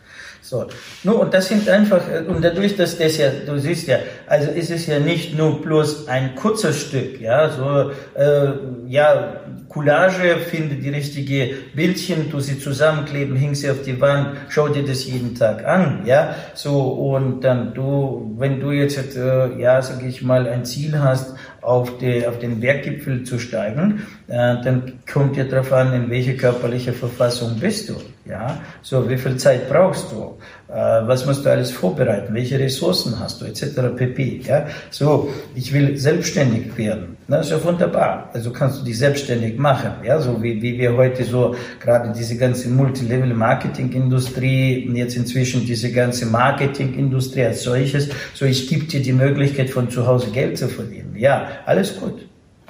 [0.49, 0.65] So.
[1.03, 4.49] Nur, und das sind einfach, äh, und dadurch, dass das ja, du siehst ja, also
[4.49, 8.53] ist es ja nicht nur bloß ein kurzes Stück, ja, so, äh,
[8.87, 14.69] ja, Collage, finde die richtige Bildchen, tu sie zusammenkleben, häng sie auf die Wand, schau
[14.69, 19.79] dir das jeden Tag an, ja, so, und dann du, wenn du jetzt, äh, ja,
[19.83, 24.93] sag ich mal, ein Ziel hast, auf, die, auf den Berggipfel zu steigen, äh, dann
[25.11, 27.95] kommt ja darauf an, in welcher körperlicher Verfassung bist du.
[28.29, 30.37] Ja, so wie viel Zeit brauchst du?
[30.71, 32.31] Äh, was musst du alles vorbereiten?
[32.35, 33.45] Welche Ressourcen hast du?
[33.45, 33.63] Etc.
[33.95, 34.41] pp.
[34.45, 37.17] Ja, so ich will selbstständig werden.
[37.27, 38.29] Das ist ja wunderbar.
[38.31, 39.93] Also kannst du dich selbstständig machen.
[40.03, 45.91] Ja, so wie, wie wir heute so gerade diese ganze Multilevel-Marketing-Industrie und jetzt inzwischen diese
[45.91, 48.09] ganze Marketing-Industrie als solches.
[48.35, 51.15] So ich gebe dir die Möglichkeit von zu Hause Geld zu verdienen.
[51.17, 52.27] Ja, alles gut,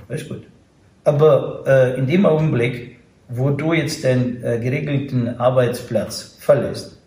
[0.07, 0.43] alles gut.
[1.03, 2.98] Aber äh, in dem Augenblick
[3.29, 6.97] wo du jetzt den äh, geregelten Arbeitsplatz verlässt,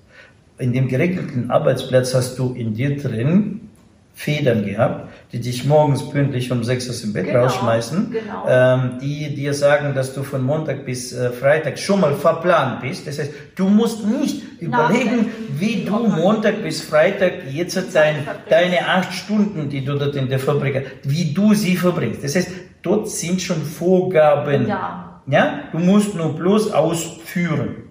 [0.58, 3.68] in dem geregelten Arbeitsplatz hast du in dir drin
[4.14, 8.44] Federn gehabt, die dich morgens pünktlich um sechs aus dem Bett genau, rausschmeißen, genau.
[8.46, 13.06] Ähm, die dir sagen, dass du von Montag bis äh, Freitag schon mal verplant bist.
[13.06, 19.12] Das heißt, du musst nicht überlegen, wie du Montag bis Freitag jetzt dein, deine acht
[19.14, 22.22] Stunden, die du dort in der Fabrik hast, wie du sie verbringst.
[22.22, 22.50] Das heißt,
[22.82, 24.68] dort sind schon Vorgaben.
[24.68, 25.60] Ja ja?
[25.72, 27.88] Du musst nur bloß ausführen.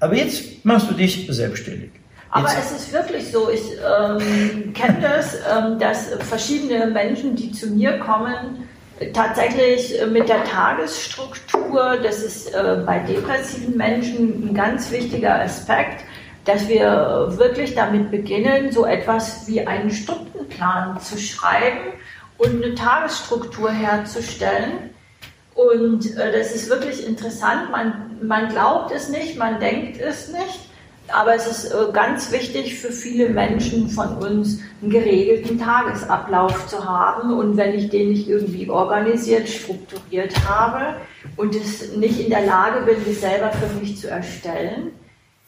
[0.00, 1.90] Aber jetzt machst du dich selbstständig.
[2.30, 7.68] Aber es ist wirklich so, ich ähm, kenne das, ähm, dass verschiedene Menschen, die zu
[7.68, 8.68] mir kommen,
[9.12, 16.04] tatsächlich mit der Tagesstruktur, das ist äh, bei depressiven Menschen ein ganz wichtiger Aspekt,
[16.44, 21.92] dass wir wirklich damit beginnen, so etwas wie einen Stundenplan zu schreiben
[22.38, 24.93] und eine Tagesstruktur herzustellen
[25.54, 27.70] und äh, das ist wirklich interessant.
[27.70, 30.68] Man, man glaubt es nicht, man denkt es nicht.
[31.08, 36.84] Aber es ist äh, ganz wichtig für viele Menschen von uns, einen geregelten Tagesablauf zu
[36.84, 37.34] haben.
[37.34, 40.96] Und wenn ich den nicht irgendwie organisiert, strukturiert habe
[41.36, 44.92] und es nicht in der Lage bin, das selber für mich zu erstellen,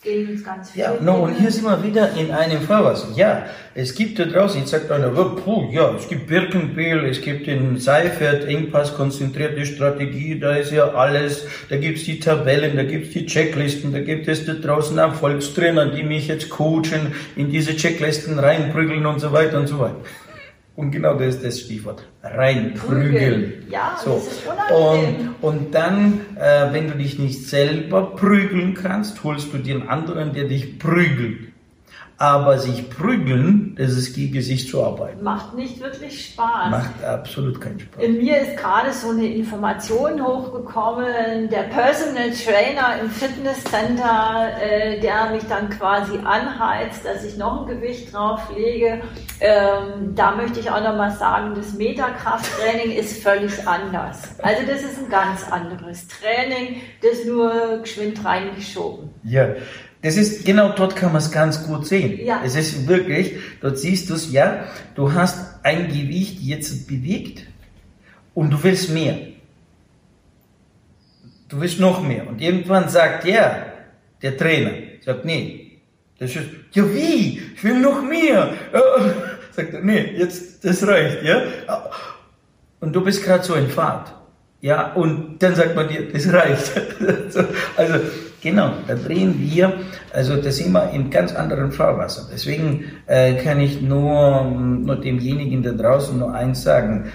[0.07, 0.85] uns ganz viele.
[0.85, 3.09] Ja, no, und hier sind wir wieder in einem Fahrwasser.
[3.15, 7.47] Ja, es gibt da draußen, jetzt sagt einer, puh, ja, es gibt Birkenbiel, es gibt
[7.47, 13.11] den Seifert, Engpass, konzentrierte Strategie, da ist ja alles, da gibt's die Tabellen, da gibt's
[13.11, 18.39] die Checklisten, da gibt es da draußen Erfolgstrainer, die mich jetzt coachen, in diese Checklisten
[18.39, 19.97] reinprügeln und so weiter und so weiter.
[20.77, 22.07] Und genau das ist das Stichwort.
[22.23, 23.65] Reinprügeln.
[23.71, 24.17] Ja, so.
[24.17, 25.35] das ist unangenehm.
[25.41, 29.89] Und, und dann, äh, wenn du dich nicht selber prügeln kannst, holst du dir einen
[29.89, 31.56] anderen, der dich prügelt.
[32.19, 35.23] Aber sich prügeln, das ist gegen sich zu arbeiten.
[35.23, 36.71] Macht nicht wirklich Spaß.
[36.71, 38.03] Macht absolut keinen Spaß.
[38.03, 45.31] In mir ist gerade so eine Information hochgekommen, der Personal Trainer im Fitnesscenter, äh, der
[45.31, 49.03] mich dann quasi anheizt, dass ich noch ein Gewicht drauf lege.
[49.41, 54.23] Ähm, da möchte ich auch nochmal sagen, das Metakrafttraining ist völlig anders.
[54.43, 59.11] Also das ist ein ganz anderes Training, das nur geschwind reingeschoben.
[59.23, 59.49] Ja,
[60.07, 62.25] das ist, genau dort kann man es ganz gut sehen.
[62.25, 62.41] Ja.
[62.45, 64.65] Es ist wirklich, dort siehst du es, ja,
[64.95, 67.45] du hast ein Gewicht jetzt bewegt
[68.33, 69.19] und du willst mehr.
[71.49, 72.29] Du willst noch mehr.
[72.29, 73.67] Und irgendwann sagt ja,
[74.23, 75.81] der Trainer, sagt, nee,
[76.21, 78.55] das ist, ja wie, ich will noch mehr.
[79.51, 81.43] sagt er, nee, jetzt, das reicht, ja.
[82.79, 84.15] Und du bist gerade so in Fahrt.
[84.61, 86.81] Ja, und dann sagt man dir, das reicht.
[87.77, 87.99] also,
[88.47, 89.73] Genau, da drehen wir,
[90.13, 92.29] also da sind wir in ganz anderen Fahrwasser.
[92.33, 97.11] Deswegen äh, kann ich nur, nur demjenigen da draußen nur eins sagen.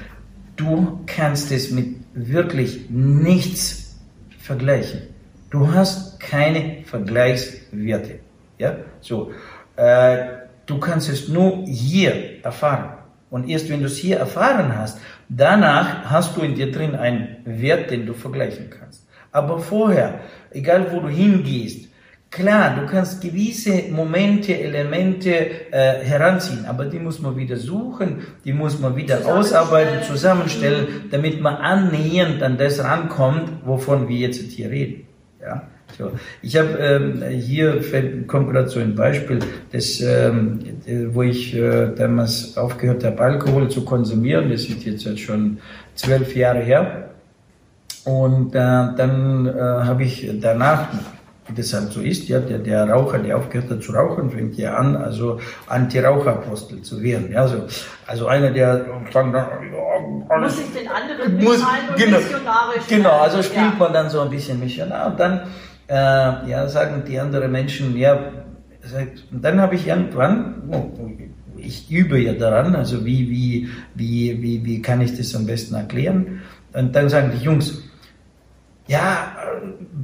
[0.57, 3.97] Du kannst es mit wirklich nichts
[4.39, 5.03] vergleichen.
[5.51, 8.19] Du hast keine Vergleichswerte.
[8.57, 9.31] Ja, so.
[9.77, 10.17] Äh,
[10.65, 12.97] du kannst es nur hier erfahren.
[13.29, 17.37] Und erst wenn du es hier erfahren hast, danach hast du in dir drin einen
[17.45, 19.07] Wert, den du vergleichen kannst.
[19.31, 20.19] Aber vorher,
[20.51, 21.89] egal wo du hingehst,
[22.29, 25.31] klar, du kannst gewisse Momente, Elemente
[25.71, 31.41] äh, heranziehen, aber die muss man wieder suchen, die muss man wieder ausarbeiten, zusammenstellen, damit
[31.41, 35.07] man annähernd an das rankommt, wovon wir jetzt hier reden.
[35.41, 35.63] Ja?
[35.97, 36.11] So.
[36.41, 37.81] Ich habe ähm, hier
[38.27, 39.39] kommt gerade so ein Beispiel,
[39.71, 40.59] das, ähm,
[41.11, 44.49] wo ich äh, damals aufgehört habe, Alkohol zu konsumieren.
[44.49, 45.59] Das ist jetzt schon
[45.95, 47.10] zwölf Jahre her.
[48.05, 50.87] Und äh, dann äh, habe ich danach,
[51.47, 54.55] wie das halt so ist, ja, der, der Raucher, der aufgehört hat zu rauchen, fängt
[54.55, 57.31] ja an, also Anti-Raucher-Apostel zu werden.
[57.31, 57.65] Ja, so,
[58.07, 59.49] also einer, der sagt, ja,
[60.29, 63.75] alles, muss ich den anderen muss, und genau, missionarisch Genau, also spielt ja.
[63.77, 65.41] man dann so ein bisschen Missionar und dann
[65.87, 68.17] äh, ja, sagen die anderen Menschen, ja,
[69.31, 70.89] und dann habe ich irgendwann, oh,
[71.57, 75.75] ich übe ja daran, also wie, wie, wie, wie, wie kann ich das am besten
[75.75, 76.41] erklären?
[76.73, 77.83] Und dann sagen die Jungs,
[78.91, 79.37] ja,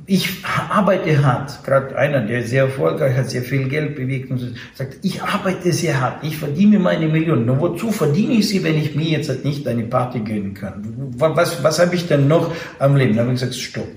[0.06, 1.62] ich arbeite hart.
[1.66, 6.00] Gerade einer, der sehr erfolgreich hat, sehr viel Geld bewegt und sagt, ich arbeite sehr
[6.00, 7.46] hart, ich verdiene meine Millionen.
[7.46, 10.86] Nur wozu verdiene ich sie, wenn ich mir jetzt halt nicht eine Party gönnen kann?
[11.18, 13.16] Was, was habe ich denn noch am Leben?
[13.16, 13.90] Da habe ich gesagt, stopp.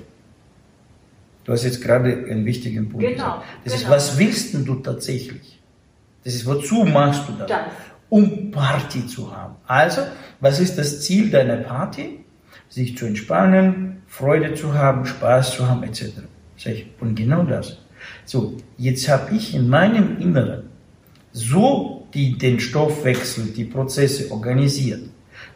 [1.44, 3.44] Du hast jetzt gerade einen wichtigen Punkt genau, gesagt.
[3.64, 3.84] Das genau.
[3.84, 5.60] ist, was willst denn du tatsächlich?
[6.24, 7.48] Das ist, wozu machst du das?
[7.48, 7.60] das?
[8.08, 9.54] Um Party zu haben.
[9.68, 10.02] Also,
[10.40, 12.24] was ist das Ziel deiner Party?
[12.68, 16.08] Sich zu entspannen, Freude zu haben, Spaß zu haben, etc.
[17.00, 17.78] Und genau das.
[18.26, 20.64] So, jetzt habe ich in meinem Inneren
[21.32, 25.02] so die, den Stoffwechsel, die Prozesse organisiert,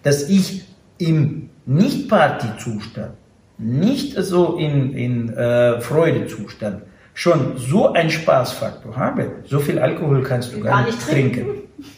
[0.04, 0.64] dass ich
[0.98, 3.14] im Nicht-Party-Zustand,
[3.58, 10.54] nicht so in, in äh, Freudezustand, schon so einen Spaßfaktor habe, so viel Alkohol kannst
[10.54, 11.46] du gar, gar nicht trinken.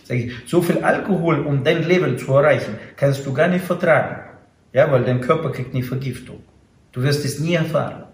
[0.06, 0.32] trinken.
[0.46, 4.25] So viel Alkohol, um dein Level zu erreichen, kannst du gar nicht vertragen.
[4.72, 6.40] Ja, weil dein Körper kriegt nie Vergiftung.
[6.92, 8.04] Du wirst es nie erfahren.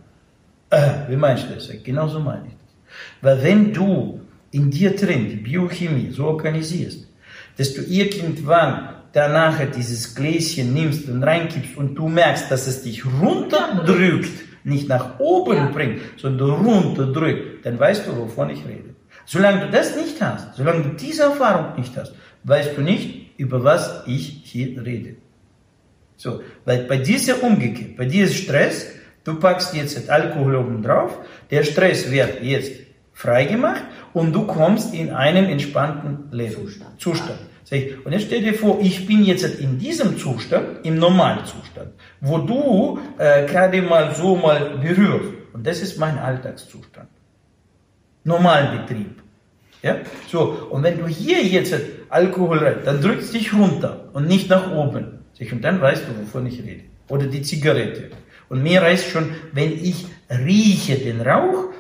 [0.71, 1.71] Äh, wie meinst du das?
[1.83, 2.73] Genau so meine ich das.
[3.21, 7.09] Weil wenn du in dir drin die Biochemie so organisierst,
[7.57, 13.05] dass du irgendwann danach dieses Gläschen nimmst und reinkippst und du merkst, dass es dich
[13.05, 14.31] runterdrückt,
[14.65, 15.67] nicht nach oben ja.
[15.67, 18.95] bringt, sondern runterdrückt, dann weißt du, wovon ich rede.
[19.27, 23.65] Solange du das nicht hast, solange du diese Erfahrung nicht hast, weißt du nicht, über
[23.65, 25.17] was ich hier rede.
[26.16, 28.87] So, weil bei dieser umgekehrt, bei diesem Stress,
[29.25, 31.18] du packst jetzt Alkohol oben drauf,
[31.51, 32.72] der Stress wird jetzt
[33.12, 37.01] freigemacht und du kommst in einen entspannten Leben, Zustand.
[37.01, 37.38] Zustand.
[38.05, 42.37] Und jetzt stell dir vor, ich bin jetzt in diesem Zustand, im normalen Zustand, wo
[42.37, 45.31] du äh, gerade mal so mal berührst.
[45.55, 47.09] Und das ist mein Alltagszustand.
[48.25, 49.22] Normalbetrieb.
[49.83, 49.96] Ja?
[50.31, 51.75] So, und wenn du hier jetzt
[52.11, 55.22] Alkohol rein, dann drückst du dich runter und nicht nach oben.
[55.50, 56.83] Und dann weißt du, wovon ich rede.
[57.09, 58.11] Oder die Zigarette.
[58.48, 61.70] Und mir reicht schon, wenn ich rieche den Rauch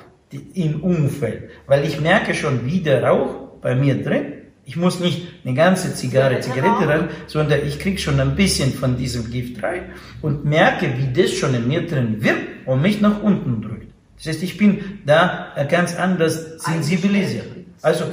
[0.54, 5.26] im Umfeld, weil ich merke schon, wie der Rauch bei mir drin ich muss nicht
[5.44, 9.90] eine ganze Zigarre, Zigarette rein, sondern ich kriege schon ein bisschen von diesem Gift rein
[10.20, 13.88] und merke, wie das schon in mir drin wird und mich nach unten drückt.
[14.18, 17.46] Das heißt, ich bin da ganz anders sensibilisiert.
[17.82, 18.04] Also,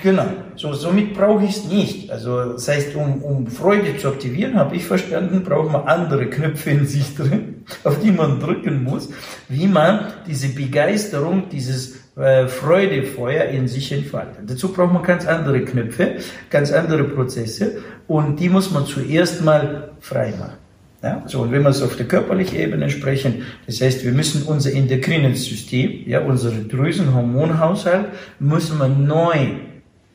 [0.00, 2.12] genau, so, somit brauche ich es nicht.
[2.12, 6.70] Also, das heißt, um, um Freude zu aktivieren, habe ich verstanden, braucht man andere Knöpfe
[6.70, 9.08] in sich drin, auf die man drücken muss,
[9.48, 14.48] wie man diese Begeisterung, dieses äh, Freudefeuer in sich entfaltet.
[14.48, 16.18] Dazu braucht man ganz andere Knöpfe,
[16.48, 20.59] ganz andere Prozesse und die muss man zuerst mal frei machen.
[21.02, 24.42] Ja, so, und wenn wir es auf der körperlichen Ebene sprechen, das heißt, wir müssen
[24.42, 28.08] unser endokrines System, ja, unsere Drüsenhormonhaushalt,
[28.38, 29.36] müssen wir neu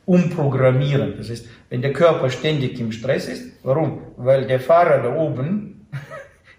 [0.04, 1.14] umprogrammieren.
[1.18, 3.98] Das heißt, wenn der Körper ständig im Stress ist, warum?
[4.16, 5.75] Weil der Fahrer da oben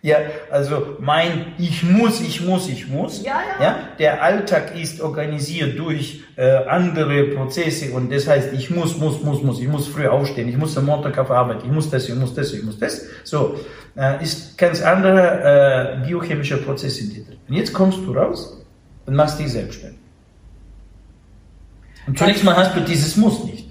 [0.08, 3.24] ja, also mein Ich muss, ich muss, ich muss.
[3.24, 3.64] Ja, ja.
[3.64, 9.22] ja der Alltag ist organisiert durch äh, andere Prozesse und das heißt, ich muss, muss,
[9.22, 12.08] muss, muss, ich muss früh aufstehen, ich muss am Montag auf Arbeit, ich muss das,
[12.08, 13.02] ich muss das, ich muss das.
[13.26, 13.60] So,
[13.98, 17.38] äh, ist ganz andere äh, biochemische Prozesse in dir drin.
[17.50, 18.64] Und jetzt kommst du raus
[19.06, 20.00] und machst dich selbstständig.
[22.08, 23.68] Und zunächst mal hast du dieses Muss nicht.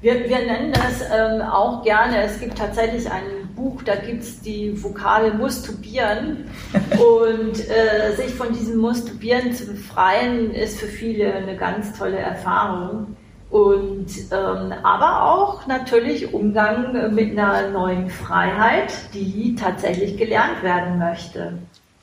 [0.00, 4.40] Wir, wir nennen das ähm, auch gerne, es gibt tatsächlich einen Buch, da gibt es
[4.40, 6.44] die Vokale Mustubieren.
[6.92, 13.16] und äh, sich von diesem Mustubieren zu befreien, ist für viele eine ganz tolle Erfahrung.
[13.50, 21.52] Und ähm, aber auch natürlich Umgang mit einer neuen Freiheit, die tatsächlich gelernt werden möchte.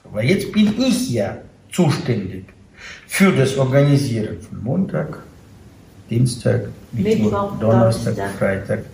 [0.05, 1.37] Aber jetzt bin ich ja
[1.71, 2.45] zuständig
[3.07, 5.19] für das Organisieren von Montag,
[6.09, 8.85] Dienstag, Mittwoch, Donnerstag, Freitag,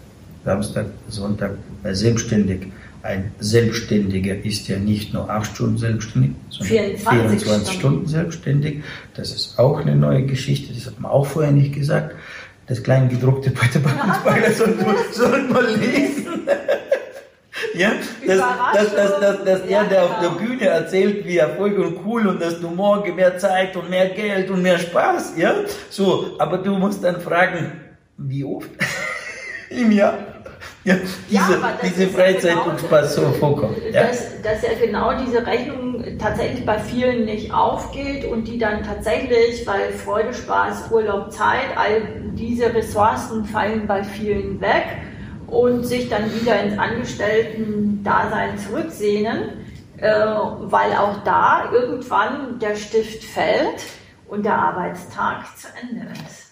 [0.47, 1.51] Samstag, Sonntag,
[1.83, 2.67] selbstständig,
[3.03, 8.83] ein Selbstständiger ist ja nicht nur acht Stunden selbstständig, sondern 24, 24 Stunden selbstständig.
[9.13, 12.15] Das ist auch eine neue Geschichte, das hat man auch vorher nicht gesagt.
[12.65, 16.23] Das kleine gedruckte bei der Backensbeiler sollte sollte man lesen.
[17.73, 17.91] Ja,
[18.25, 18.37] dass,
[18.73, 22.39] dass, dass, dass, dass er, der auf der Bühne erzählt, wie erfolg und cool und
[22.39, 25.55] dass du morgen mehr Zeit und mehr Geld und mehr Spaß, ja,
[25.89, 27.71] so, aber du musst dann fragen,
[28.17, 28.69] wie oft
[29.69, 30.36] im Jahr?
[30.87, 30.95] Ja,
[31.29, 33.77] diese, ja, diese Freizeit ja genau, und Spaß so vorkommt.
[33.91, 34.07] Ja?
[34.07, 39.67] Dass, dass ja genau diese Rechnung tatsächlich bei vielen nicht aufgeht und die dann tatsächlich,
[39.67, 42.01] weil Freude, Spaß, Urlaub, Zeit, all
[42.35, 44.85] diese Ressourcen fallen bei vielen weg
[45.47, 49.65] und sich dann wieder ins Angestellten-Dasein zurücksehnen,
[49.97, 53.83] äh, weil auch da irgendwann der Stift fällt
[54.29, 56.47] und der Arbeitstag zu Ende ist.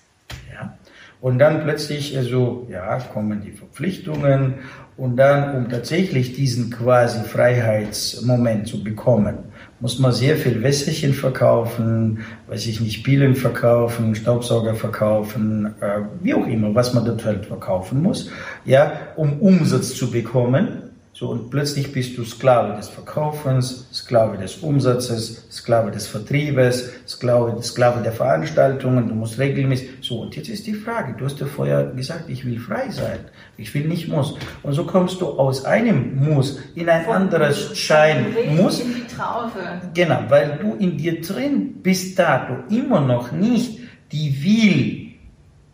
[1.22, 4.56] Und dann plötzlich, also, ja, kommen die Verpflichtungen
[4.98, 9.38] und dann, um tatsächlich diesen quasi Freiheitsmoment zu bekommen,
[9.80, 16.34] muss man sehr viel Wässerchen verkaufen, weiß ich nicht, Bielen verkaufen, Staubsauger verkaufen, äh, wie
[16.34, 18.32] auch immer, was man dort halt verkaufen muss,
[18.64, 20.85] ja, um Umsatz zu bekommen.
[21.18, 27.64] So, und plötzlich bist du Sklave des Verkaufens, Sklave des Umsatzes, Sklave des Vertriebes, Sklave,
[27.64, 31.46] Sklave der Veranstaltungen, du musst regelmäßig, so, und jetzt ist die Frage, du hast ja
[31.46, 33.20] vorher gesagt, ich will frei sein,
[33.56, 34.34] ich will nicht muss.
[34.62, 38.82] Und so kommst du aus einem Muss in ein Von anderes Schein Muss.
[38.82, 39.60] In die Traufe.
[39.94, 43.80] Genau, weil du in dir drin bis dato immer noch nicht
[44.12, 45.08] die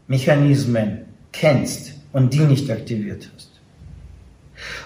[0.08, 1.00] Will-Mechanismen
[1.32, 3.51] kennst und die nicht aktiviert hast.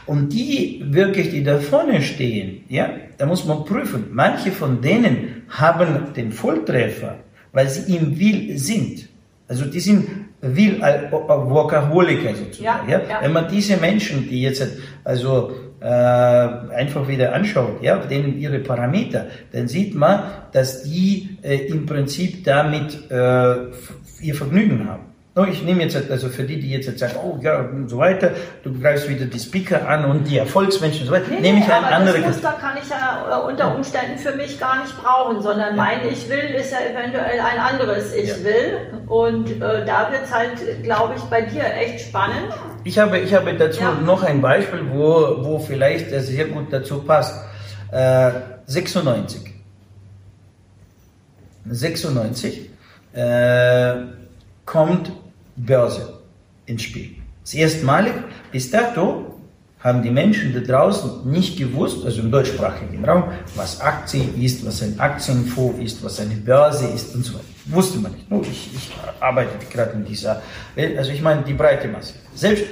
[0.05, 4.05] Und die wirklich, die da vorne stehen, ja, da muss man prüfen.
[4.11, 7.17] Manche von denen haben den Volltreffer,
[7.51, 9.07] weil sie im Will sind.
[9.47, 10.07] Also die sind
[10.41, 12.89] Will Workaholiker sozusagen.
[12.89, 13.21] Ja, ja.
[13.21, 14.67] Wenn man diese Menschen, die jetzt
[15.03, 21.67] also äh, einfach wieder anschaut, ja, denen ihre Parameter, dann sieht man, dass die äh,
[21.67, 23.55] im Prinzip damit äh,
[24.21, 25.14] ihr Vergnügen haben.
[25.49, 28.31] Ich nehme jetzt, also für die, die jetzt sagen, oh ja, und so weiter,
[28.63, 31.67] du greifst wieder die Speaker an und die Erfolgsmenschen und so weiter, nee, nehme ich
[31.67, 32.21] nee, eine andere.
[32.21, 35.83] Das Muster kann ich ja äh, unter Umständen für mich gar nicht brauchen, sondern ja.
[35.83, 38.43] mein Ich will ist ja eventuell ein anderes Ich ja.
[38.45, 39.03] will.
[39.07, 42.53] Und äh, da wird es halt, glaube ich, bei dir echt spannend.
[42.85, 43.91] Ich habe, ich habe dazu ja.
[44.05, 47.35] noch ein Beispiel, wo, wo vielleicht das sehr gut dazu passt.
[47.91, 48.31] Äh,
[48.67, 49.53] 96.
[51.69, 52.69] 96
[53.11, 53.95] äh,
[54.65, 55.11] kommt
[55.55, 56.19] Börse
[56.65, 57.15] ins Spiel.
[57.43, 58.11] Das erste Mal
[58.51, 59.35] bis dato
[59.85, 63.25] haben die Menschen da draußen nicht gewusst, also im deutschsprachigen Raum,
[63.55, 67.45] was Aktie ist, was ein Aktienfonds ist, was eine Börse ist und so weiter.
[67.65, 68.27] Wusste man nicht.
[68.27, 68.89] Nur ich, ich
[69.19, 70.41] arbeite gerade in dieser
[70.73, 72.15] Welt, also ich meine die breite Masse.
[72.33, 72.65] Selbst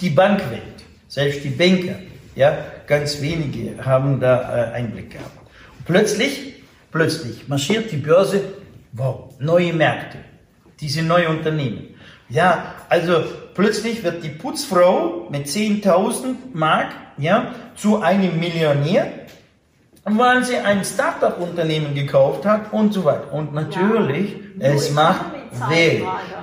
[0.00, 0.62] die Bankwelt,
[1.06, 1.94] selbst die Banker,
[2.34, 2.58] ja,
[2.88, 5.38] ganz wenige haben da äh, Einblick gehabt.
[5.78, 6.54] Und plötzlich,
[6.90, 8.40] plötzlich marschiert die Börse,
[8.92, 10.18] wow, neue Märkte,
[10.80, 11.94] diese neue Unternehmen.
[12.28, 13.24] Ja, also
[13.54, 19.06] plötzlich wird die Putzfrau mit 10.000 Mark ja, zu einem Millionär,
[20.04, 23.32] weil sie ein Startup-Unternehmen gekauft hat und so weiter.
[23.32, 25.26] Und natürlich, ja, es macht
[25.68, 26.02] weh.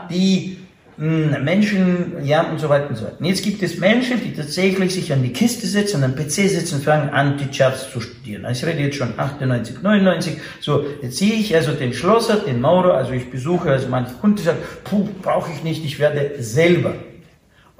[0.09, 0.62] Die
[0.97, 3.17] Menschen, ja, und so weiter und so weiter.
[3.21, 6.75] Jetzt gibt es Menschen, die tatsächlich sich an die Kiste setzen, an den PC sitzen
[6.75, 8.45] und fangen an, die Charts zu studieren.
[8.45, 10.37] Also ich rede jetzt schon 98, 99.
[10.59, 14.37] So, jetzt sehe ich also den Schlosser, den Maurer, also ich besuche, also manche Kunden
[14.37, 16.93] sagen, puh, brauche ich nicht, ich werde selber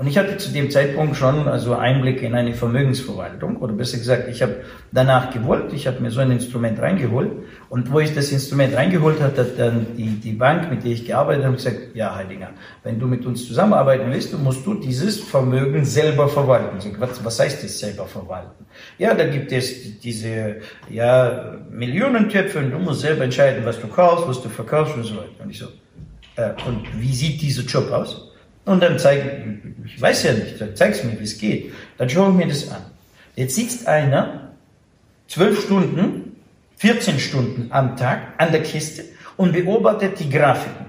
[0.04, 4.28] und ich hatte zu dem Zeitpunkt schon also Einblick in eine Vermögensverwaltung oder besser gesagt,
[4.28, 4.58] ich habe
[4.92, 7.32] danach gewollt, ich habe mir so ein Instrument reingeholt
[7.70, 11.06] und wo ich das Instrument reingeholt habe, hat dann die, die Bank, mit der ich
[11.06, 12.50] gearbeitet habe, gesagt, ja Heidinger,
[12.84, 16.82] wenn du mit uns zusammenarbeiten willst, musst du dieses Vermögen selber verwalten.
[16.82, 18.66] Sag, was, was heißt das selber verwalten?
[18.98, 20.58] Ja, da gibt es diese
[20.90, 25.16] ja, Millionentöpfe und du musst selber entscheiden, was du kaufst, was du verkaufst und so
[25.16, 25.42] weiter.
[25.42, 25.68] Und ich so,
[26.36, 28.33] äh, und wie sieht dieser Job aus?
[28.66, 29.44] Und dann zeige
[29.86, 31.74] ich, ich weiß ja nicht, dann zeig's mir, wie es geht.
[31.98, 32.82] Dann schaue ich mir das an.
[33.36, 34.52] Jetzt sitzt einer
[35.28, 36.38] zwölf Stunden,
[36.78, 39.04] 14 Stunden am Tag an der Kiste
[39.38, 40.86] und beobachtet die Grafiken,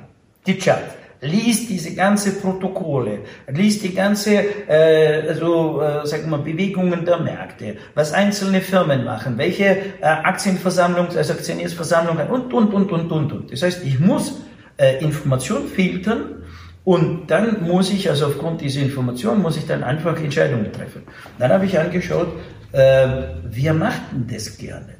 [0.47, 0.95] die Charts
[1.25, 7.77] liest diese ganze Protokolle, liest die ganze, äh, also, äh, sagen wir, Bewegungen der Märkte,
[7.95, 13.53] was einzelne Firmen machen, welche äh, Aktienversammlung, also Aktionärsversammlungen und, und, und, und, und, und.
[13.53, 14.41] Das heißt, ich muss
[14.77, 16.43] äh, Information filtern
[16.85, 21.03] und dann muss ich, also aufgrund dieser Information, muss ich dann einfach Entscheidungen treffen.
[21.39, 22.28] Dann habe ich angeschaut,
[22.72, 23.09] äh,
[23.45, 24.93] wer macht denn das gerne?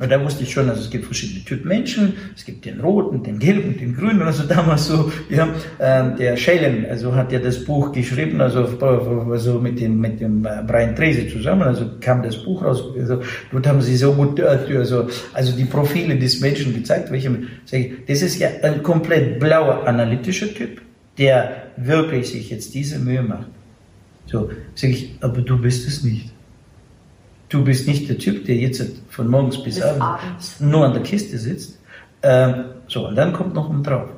[0.00, 3.22] Und da wusste ich schon, also es gibt verschiedene Typen Menschen, es gibt den roten,
[3.22, 7.62] den gelben, den grünen, also damals so, ja, äh, der Schellen, also hat ja das
[7.62, 8.64] Buch geschrieben, also,
[9.30, 13.20] also mit dem, mit dem äh, Brian Tracy zusammen, also kam das Buch raus, also
[13.52, 17.30] dort haben sie so gut, äh, also, also die Profile des Menschen gezeigt, welche,
[18.08, 20.80] das ist ja ein komplett blauer analytischer Typ,
[21.18, 23.48] der wirklich sich jetzt diese Mühe macht.
[24.24, 26.30] So, sage ich, aber du bist es nicht.
[27.50, 31.02] Du bist nicht der Typ, der jetzt von morgens bis, bis abends, nur an der
[31.02, 31.78] Kiste sitzt.
[32.22, 34.08] Ähm, so, und dann kommt noch um drauf.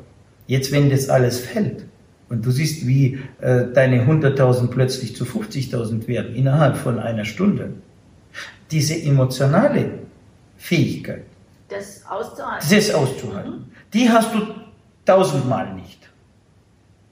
[0.46, 1.84] Jetzt, wenn das alles fällt
[2.28, 7.72] und du siehst, wie äh, deine 100.000 plötzlich zu 50.000 werden innerhalb von einer Stunde,
[8.70, 9.98] diese emotionale
[10.58, 11.24] Fähigkeit,
[11.68, 13.64] das auszuhalten, das auszuhalten mhm.
[13.94, 14.46] die hast du
[15.06, 15.98] tausendmal nicht.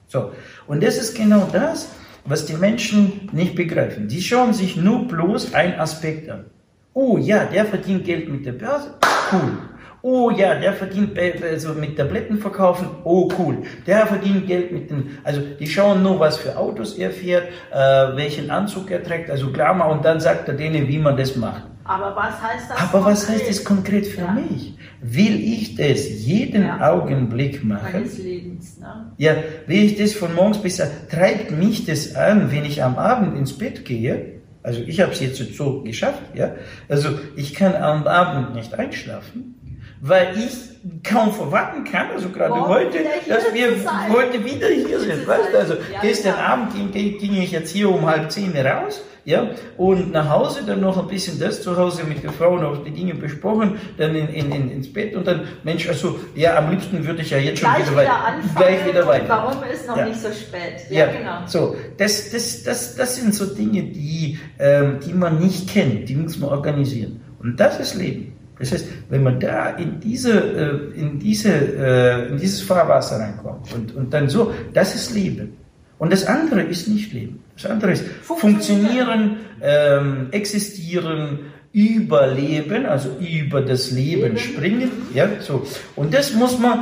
[0.07, 0.31] So,
[0.67, 1.89] und das ist genau das,
[2.25, 4.07] was die Menschen nicht begreifen.
[4.07, 6.45] Die schauen sich nur bloß einen Aspekt an.
[6.93, 8.95] Oh ja, der verdient Geld mit der Börse,
[9.31, 9.57] cool.
[10.03, 13.59] Oh ja, der verdient also mit Tabletten verkaufen, oh cool.
[13.85, 18.15] Der verdient Geld mit den, also die schauen nur, was für Autos er fährt, äh,
[18.15, 21.70] welchen Anzug er trägt, also Glamour und dann sagt er denen, wie man das macht.
[21.83, 22.77] Aber was heißt das?
[22.77, 23.11] Aber konkret?
[23.11, 24.31] was heißt das konkret für ja.
[24.31, 24.75] mich?
[25.01, 26.91] Will ich das jeden ja.
[26.91, 27.93] Augenblick machen?
[27.93, 29.11] Meines Lebens, ne?
[29.17, 29.35] Ja,
[29.67, 33.57] will ich das von morgens bis treibt mich das an, wenn ich am Abend ins
[33.57, 34.41] Bett gehe?
[34.63, 36.55] Also ich habe es jetzt so geschafft, ja.
[36.87, 39.55] Also ich kann am Abend nicht einschlafen,
[40.01, 40.71] weil ich
[41.03, 43.71] kaum verwarten kann, also gerade oh, heute, dass wir
[44.09, 45.27] heute wieder hier sind.
[45.27, 45.57] Weißt du?
[45.57, 46.45] Also ja, gestern genau.
[46.45, 50.81] Abend ging, ging ich jetzt hier um halb zehn raus ja, und nach Hause dann
[50.81, 54.27] noch ein bisschen das zu Hause mit der Frau noch die Dinge besprochen, dann in,
[54.29, 57.59] in, in, ins Bett und dann, Mensch, also, ja, am liebsten würde ich ja jetzt
[57.59, 58.15] schon gleich wieder, weiter.
[58.55, 59.29] Gleich wieder weiter.
[59.29, 60.05] Warum ist noch ja.
[60.07, 60.89] nicht so spät?
[60.89, 61.37] Ja, ja, genau.
[61.45, 66.15] So, das, das, das, das sind so Dinge, die, ähm, die man nicht kennt, die
[66.15, 67.21] muss man organisieren.
[67.39, 68.33] Und das ist Leben.
[68.57, 73.73] Das heißt, wenn man da in diese, äh, in diese, äh, in dieses Fahrwasser reinkommt
[73.73, 75.57] und, und dann so, das ist Leben.
[76.01, 77.43] Und das andere ist nicht Leben.
[77.55, 84.89] Das andere ist funktionieren, ähm, existieren, überleben, also über das Leben springen.
[85.13, 85.63] Ja, so.
[85.95, 86.81] Und das muss man,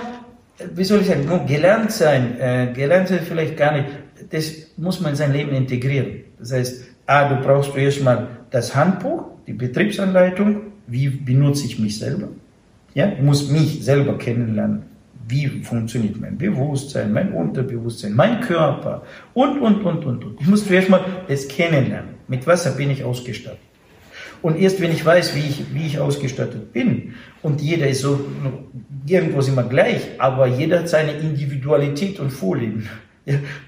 [0.73, 3.89] wie soll ich sagen, gelernt sein, äh, gelernt sein vielleicht gar nicht,
[4.29, 6.21] das muss man in sein Leben integrieren.
[6.39, 12.29] Das heißt, A, du brauchst erstmal das Handbuch, die Betriebsanleitung, wie benutze ich mich selber.
[12.93, 14.88] Ja, ich muss mich selber kennenlernen
[15.29, 19.03] wie funktioniert mein Bewusstsein, mein Unterbewusstsein, mein Körper
[19.33, 20.41] und, und, und, und, und.
[20.41, 22.15] Ich muss zuerst mal das kennenlernen.
[22.27, 23.59] Mit was bin ich ausgestattet?
[24.41, 28.19] Und erst wenn ich weiß, wie ich, wie ich ausgestattet bin, und jeder ist so,
[29.05, 32.89] irgendwo sind wir gleich, aber jeder hat seine Individualität und Vorlieben.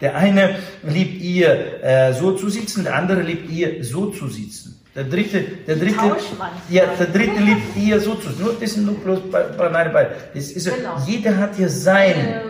[0.02, 4.81] Der eine liebt ihr äh, so zu sitzen, der andere liebt ihr so zu sitzen.
[4.94, 6.18] Der dritte, der dritte,
[6.70, 8.30] ja, der dritte liebt ihr so zu.
[8.32, 9.20] Nur, das sind nur bloß
[9.58, 10.20] banale Beispiele.
[10.34, 10.98] Das ist, genau.
[11.08, 12.42] Jeder hat ja seine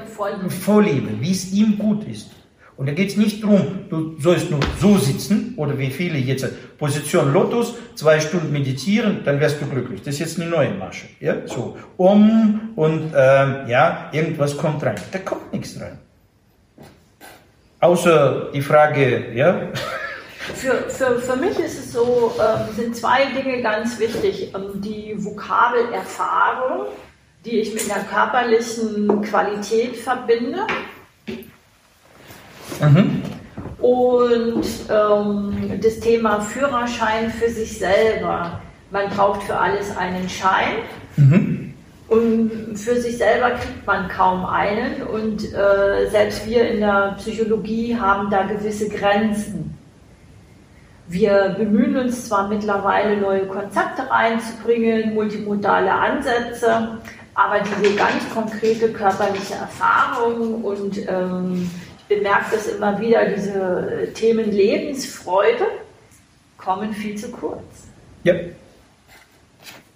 [0.49, 2.31] Vorliebe, wie es ihm gut ist.
[2.77, 6.47] Und da geht es nicht darum, du sollst nur so sitzen oder wie viele jetzt
[6.79, 10.01] Position Lotus, zwei Stunden meditieren, dann wärst du glücklich.
[10.01, 11.05] Das ist jetzt eine neue Masche.
[11.19, 11.45] Ja?
[11.45, 14.95] So, um und ähm, ja, irgendwas kommt rein.
[15.11, 15.99] Da kommt nichts rein.
[17.81, 19.69] Außer die Frage, ja.
[20.55, 24.53] Für, für, für mich ist es so, ähm, sind zwei Dinge ganz wichtig.
[24.53, 26.87] Ähm, die Vokabelerfahrung,
[27.45, 30.65] die ich mit einer körperlichen Qualität verbinde
[32.81, 33.21] Mhm.
[33.79, 38.61] Und ähm, das Thema Führerschein für sich selber.
[38.91, 40.77] Man braucht für alles einen Schein.
[41.17, 41.73] Mhm.
[42.07, 45.03] Und für sich selber kriegt man kaum einen.
[45.03, 49.77] Und äh, selbst wir in der Psychologie haben da gewisse Grenzen.
[51.12, 56.99] Wir bemühen uns zwar mittlerweile neue Konzepte reinzubringen, multimodale Ansätze,
[57.34, 61.70] aber diese ganz konkrete körperliche Erfahrung und ähm,
[62.07, 65.66] bemerke das immer wieder, diese Themen Lebensfreude
[66.57, 67.89] kommen viel zu kurz.
[68.24, 68.36] Ja.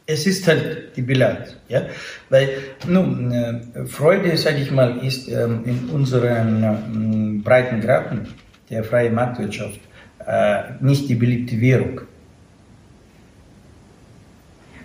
[0.08, 1.84] Es ist halt die Bilanz, ja,
[2.30, 2.50] weil
[2.88, 8.28] nun äh, Freude, sage ich mal, ist ähm, in unseren ähm, breiten Graden
[8.70, 9.95] der freien Marktwirtschaft äh,
[10.82, 12.02] nicht die beliebte Währung.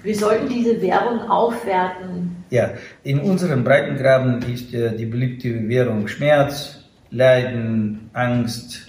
[0.02, 2.44] Wir sollten diese Währung aufwerten.
[2.48, 2.70] Ja,
[3.02, 8.86] in unseren Breitengraden ist äh, die beliebte Währung Schmerz, Leiden, Angst,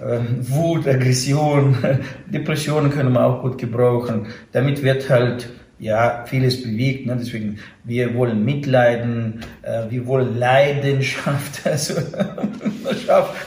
[0.00, 0.18] äh,
[0.48, 1.76] Wut, Aggression,
[2.26, 4.26] Depressionen können wir auch gut gebrauchen.
[4.52, 7.06] Damit wird halt ja vieles bewegt.
[7.06, 7.16] Ne?
[7.18, 11.94] Deswegen, wir wollen Mitleiden, äh, wir wollen Leidenschaft, also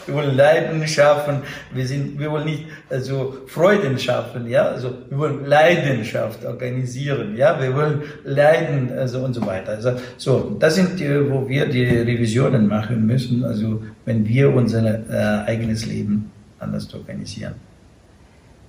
[0.05, 1.41] wir wollen Leiden schaffen,
[1.73, 7.59] wir, sind, wir wollen nicht also Freuden schaffen, ja, also wir wollen Leidenschaft organisieren, ja,
[7.59, 9.71] wir wollen Leiden, also und so weiter.
[9.71, 14.83] Also so, das sind die, wo wir die Revisionen machen müssen, also wenn wir unser
[15.09, 17.68] äh, eigenes Leben anders organisieren.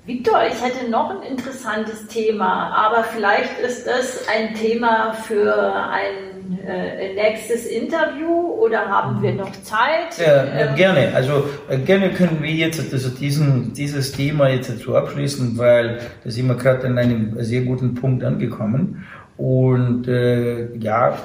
[0.06, 6.58] Victor, ich hätte noch ein interessantes Thema, aber vielleicht ist das ein Thema für ein
[6.66, 10.18] äh, nächstes Interview oder haben wir noch Zeit?
[10.18, 11.12] Ja, ähm, gerne.
[11.14, 16.30] Also äh, gerne können wir jetzt also diesen, dieses Thema jetzt dazu abschließen, weil da
[16.30, 19.06] sind wir gerade an einem sehr guten Punkt angekommen.
[19.36, 21.18] Und äh, ja,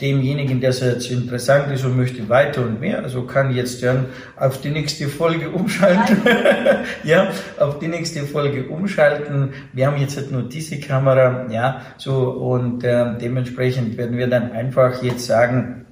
[0.00, 4.06] demjenigen, der es jetzt interessant ist und möchte weiter und mehr, also kann jetzt dann
[4.36, 6.22] auf die nächste Folge umschalten.
[7.04, 9.50] ja, auf die nächste Folge umschalten.
[9.72, 14.52] Wir haben jetzt halt nur diese Kamera, ja, so und äh, dementsprechend werden wir dann
[14.52, 15.84] einfach jetzt sagen,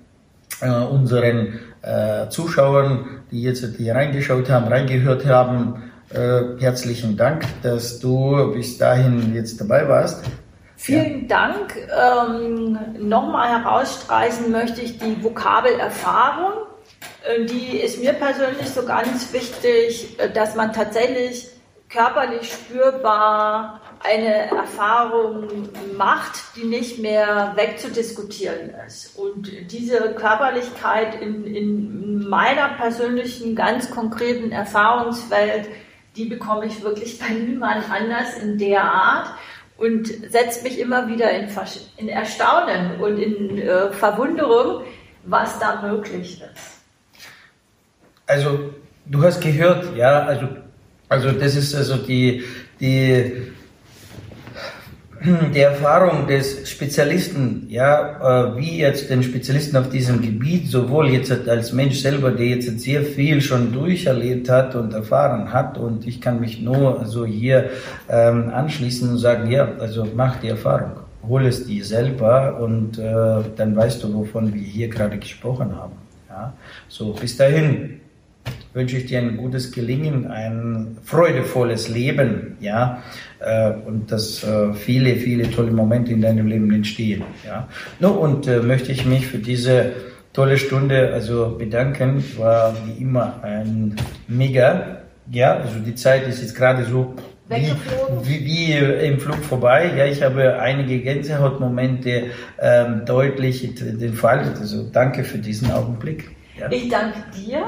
[0.61, 7.99] äh, unseren äh, Zuschauern, die jetzt hier reingeschaut haben, reingehört haben, äh, herzlichen Dank, dass
[7.99, 10.25] du bis dahin jetzt dabei warst.
[10.77, 11.49] Vielen ja.
[11.49, 11.77] Dank.
[11.77, 16.53] Ähm, Nochmal herausstreichen möchte ich die Vokabelerfahrung.
[17.25, 21.49] Äh, die ist mir persönlich so ganz wichtig, äh, dass man tatsächlich
[21.89, 29.17] körperlich spürbar eine Erfahrung macht, die nicht mehr wegzudiskutieren ist.
[29.17, 35.69] Und diese Körperlichkeit in, in meiner persönlichen, ganz konkreten Erfahrungswelt,
[36.17, 39.31] die bekomme ich wirklich bei niemand anders in der Art
[39.79, 41.49] und setzt mich immer wieder in,
[41.97, 44.85] in Erstaunen und in äh, Verwunderung,
[45.25, 47.23] was da möglich ist.
[48.27, 48.75] Also,
[49.05, 50.49] du hast gehört, ja, also,
[51.09, 52.45] also das ist also die,
[52.81, 53.53] die
[55.55, 61.31] die Erfahrung des Spezialisten, ja, äh, wie jetzt den Spezialisten auf diesem Gebiet, sowohl jetzt
[61.49, 66.21] als Mensch selber, der jetzt sehr viel schon durcherlebt hat und erfahren hat, und ich
[66.21, 67.71] kann mich nur so hier
[68.09, 70.93] ähm, anschließen und sagen, ja, also mach die Erfahrung,
[71.27, 75.95] hol es dir selber und äh, dann weißt du, wovon wir hier gerade gesprochen haben.
[76.29, 76.53] Ja,
[76.89, 78.01] so bis dahin
[78.75, 83.03] wünsche ich dir ein gutes Gelingen, ein freudevolles Leben, ja,
[83.41, 87.69] äh, und dass äh, viele, viele tolle Momente in deinem Leben entstehen, ja.
[88.01, 89.93] No, und äh, möchte ich mich für diese
[90.33, 92.23] tolle Stunde also bedanken.
[92.37, 93.97] War wie immer ein
[94.29, 94.99] mega,
[95.31, 97.15] ja, also die Zeit ist jetzt gerade so
[97.49, 97.73] wie,
[98.25, 98.73] wie, wie,
[99.07, 99.93] im Flug vorbei.
[99.97, 102.31] Ja, ich habe einige Gänsehautmomente
[102.61, 104.59] ähm, deutlich entfaltet.
[104.59, 106.31] Also danke für diesen Augenblick.
[106.59, 106.71] Ja.
[106.71, 107.67] Ich danke dir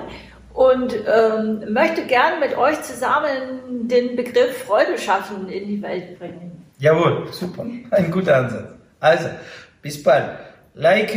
[0.59, 6.65] und ähm, möchte gern mit euch zusammen den Begriff Freude schaffen in die Welt bringen.
[6.81, 7.65] Jawohl, super.
[7.93, 8.69] Ein guter Ansatz.
[8.99, 9.29] Also,
[9.83, 10.31] bis bald.
[10.75, 11.15] Like,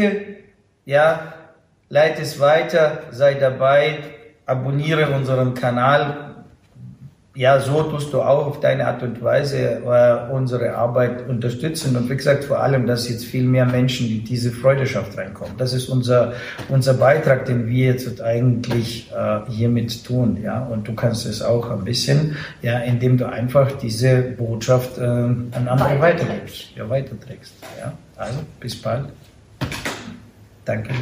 [0.85, 1.33] ja,
[1.89, 4.03] leite es weiter, sei dabei,
[4.45, 6.30] abonniere unseren Kanal,
[7.41, 11.95] ja, so tust du auch auf deine Art und Weise äh, unsere Arbeit unterstützen.
[11.95, 15.55] Und wie gesagt, vor allem, dass jetzt viel mehr Menschen in diese Freudeschaft reinkommen.
[15.57, 16.33] Das ist unser,
[16.69, 20.37] unser Beitrag, den wir jetzt eigentlich äh, hiermit tun.
[20.43, 25.01] Ja, und du kannst es auch ein bisschen, ja, indem du einfach diese Botschaft äh,
[25.01, 27.53] an andere weitergibst, ja, weiterträgst.
[27.79, 29.05] Ja, also bis bald.
[30.65, 30.93] Danke.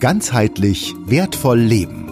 [0.00, 2.11] Ganzheitlich wertvoll leben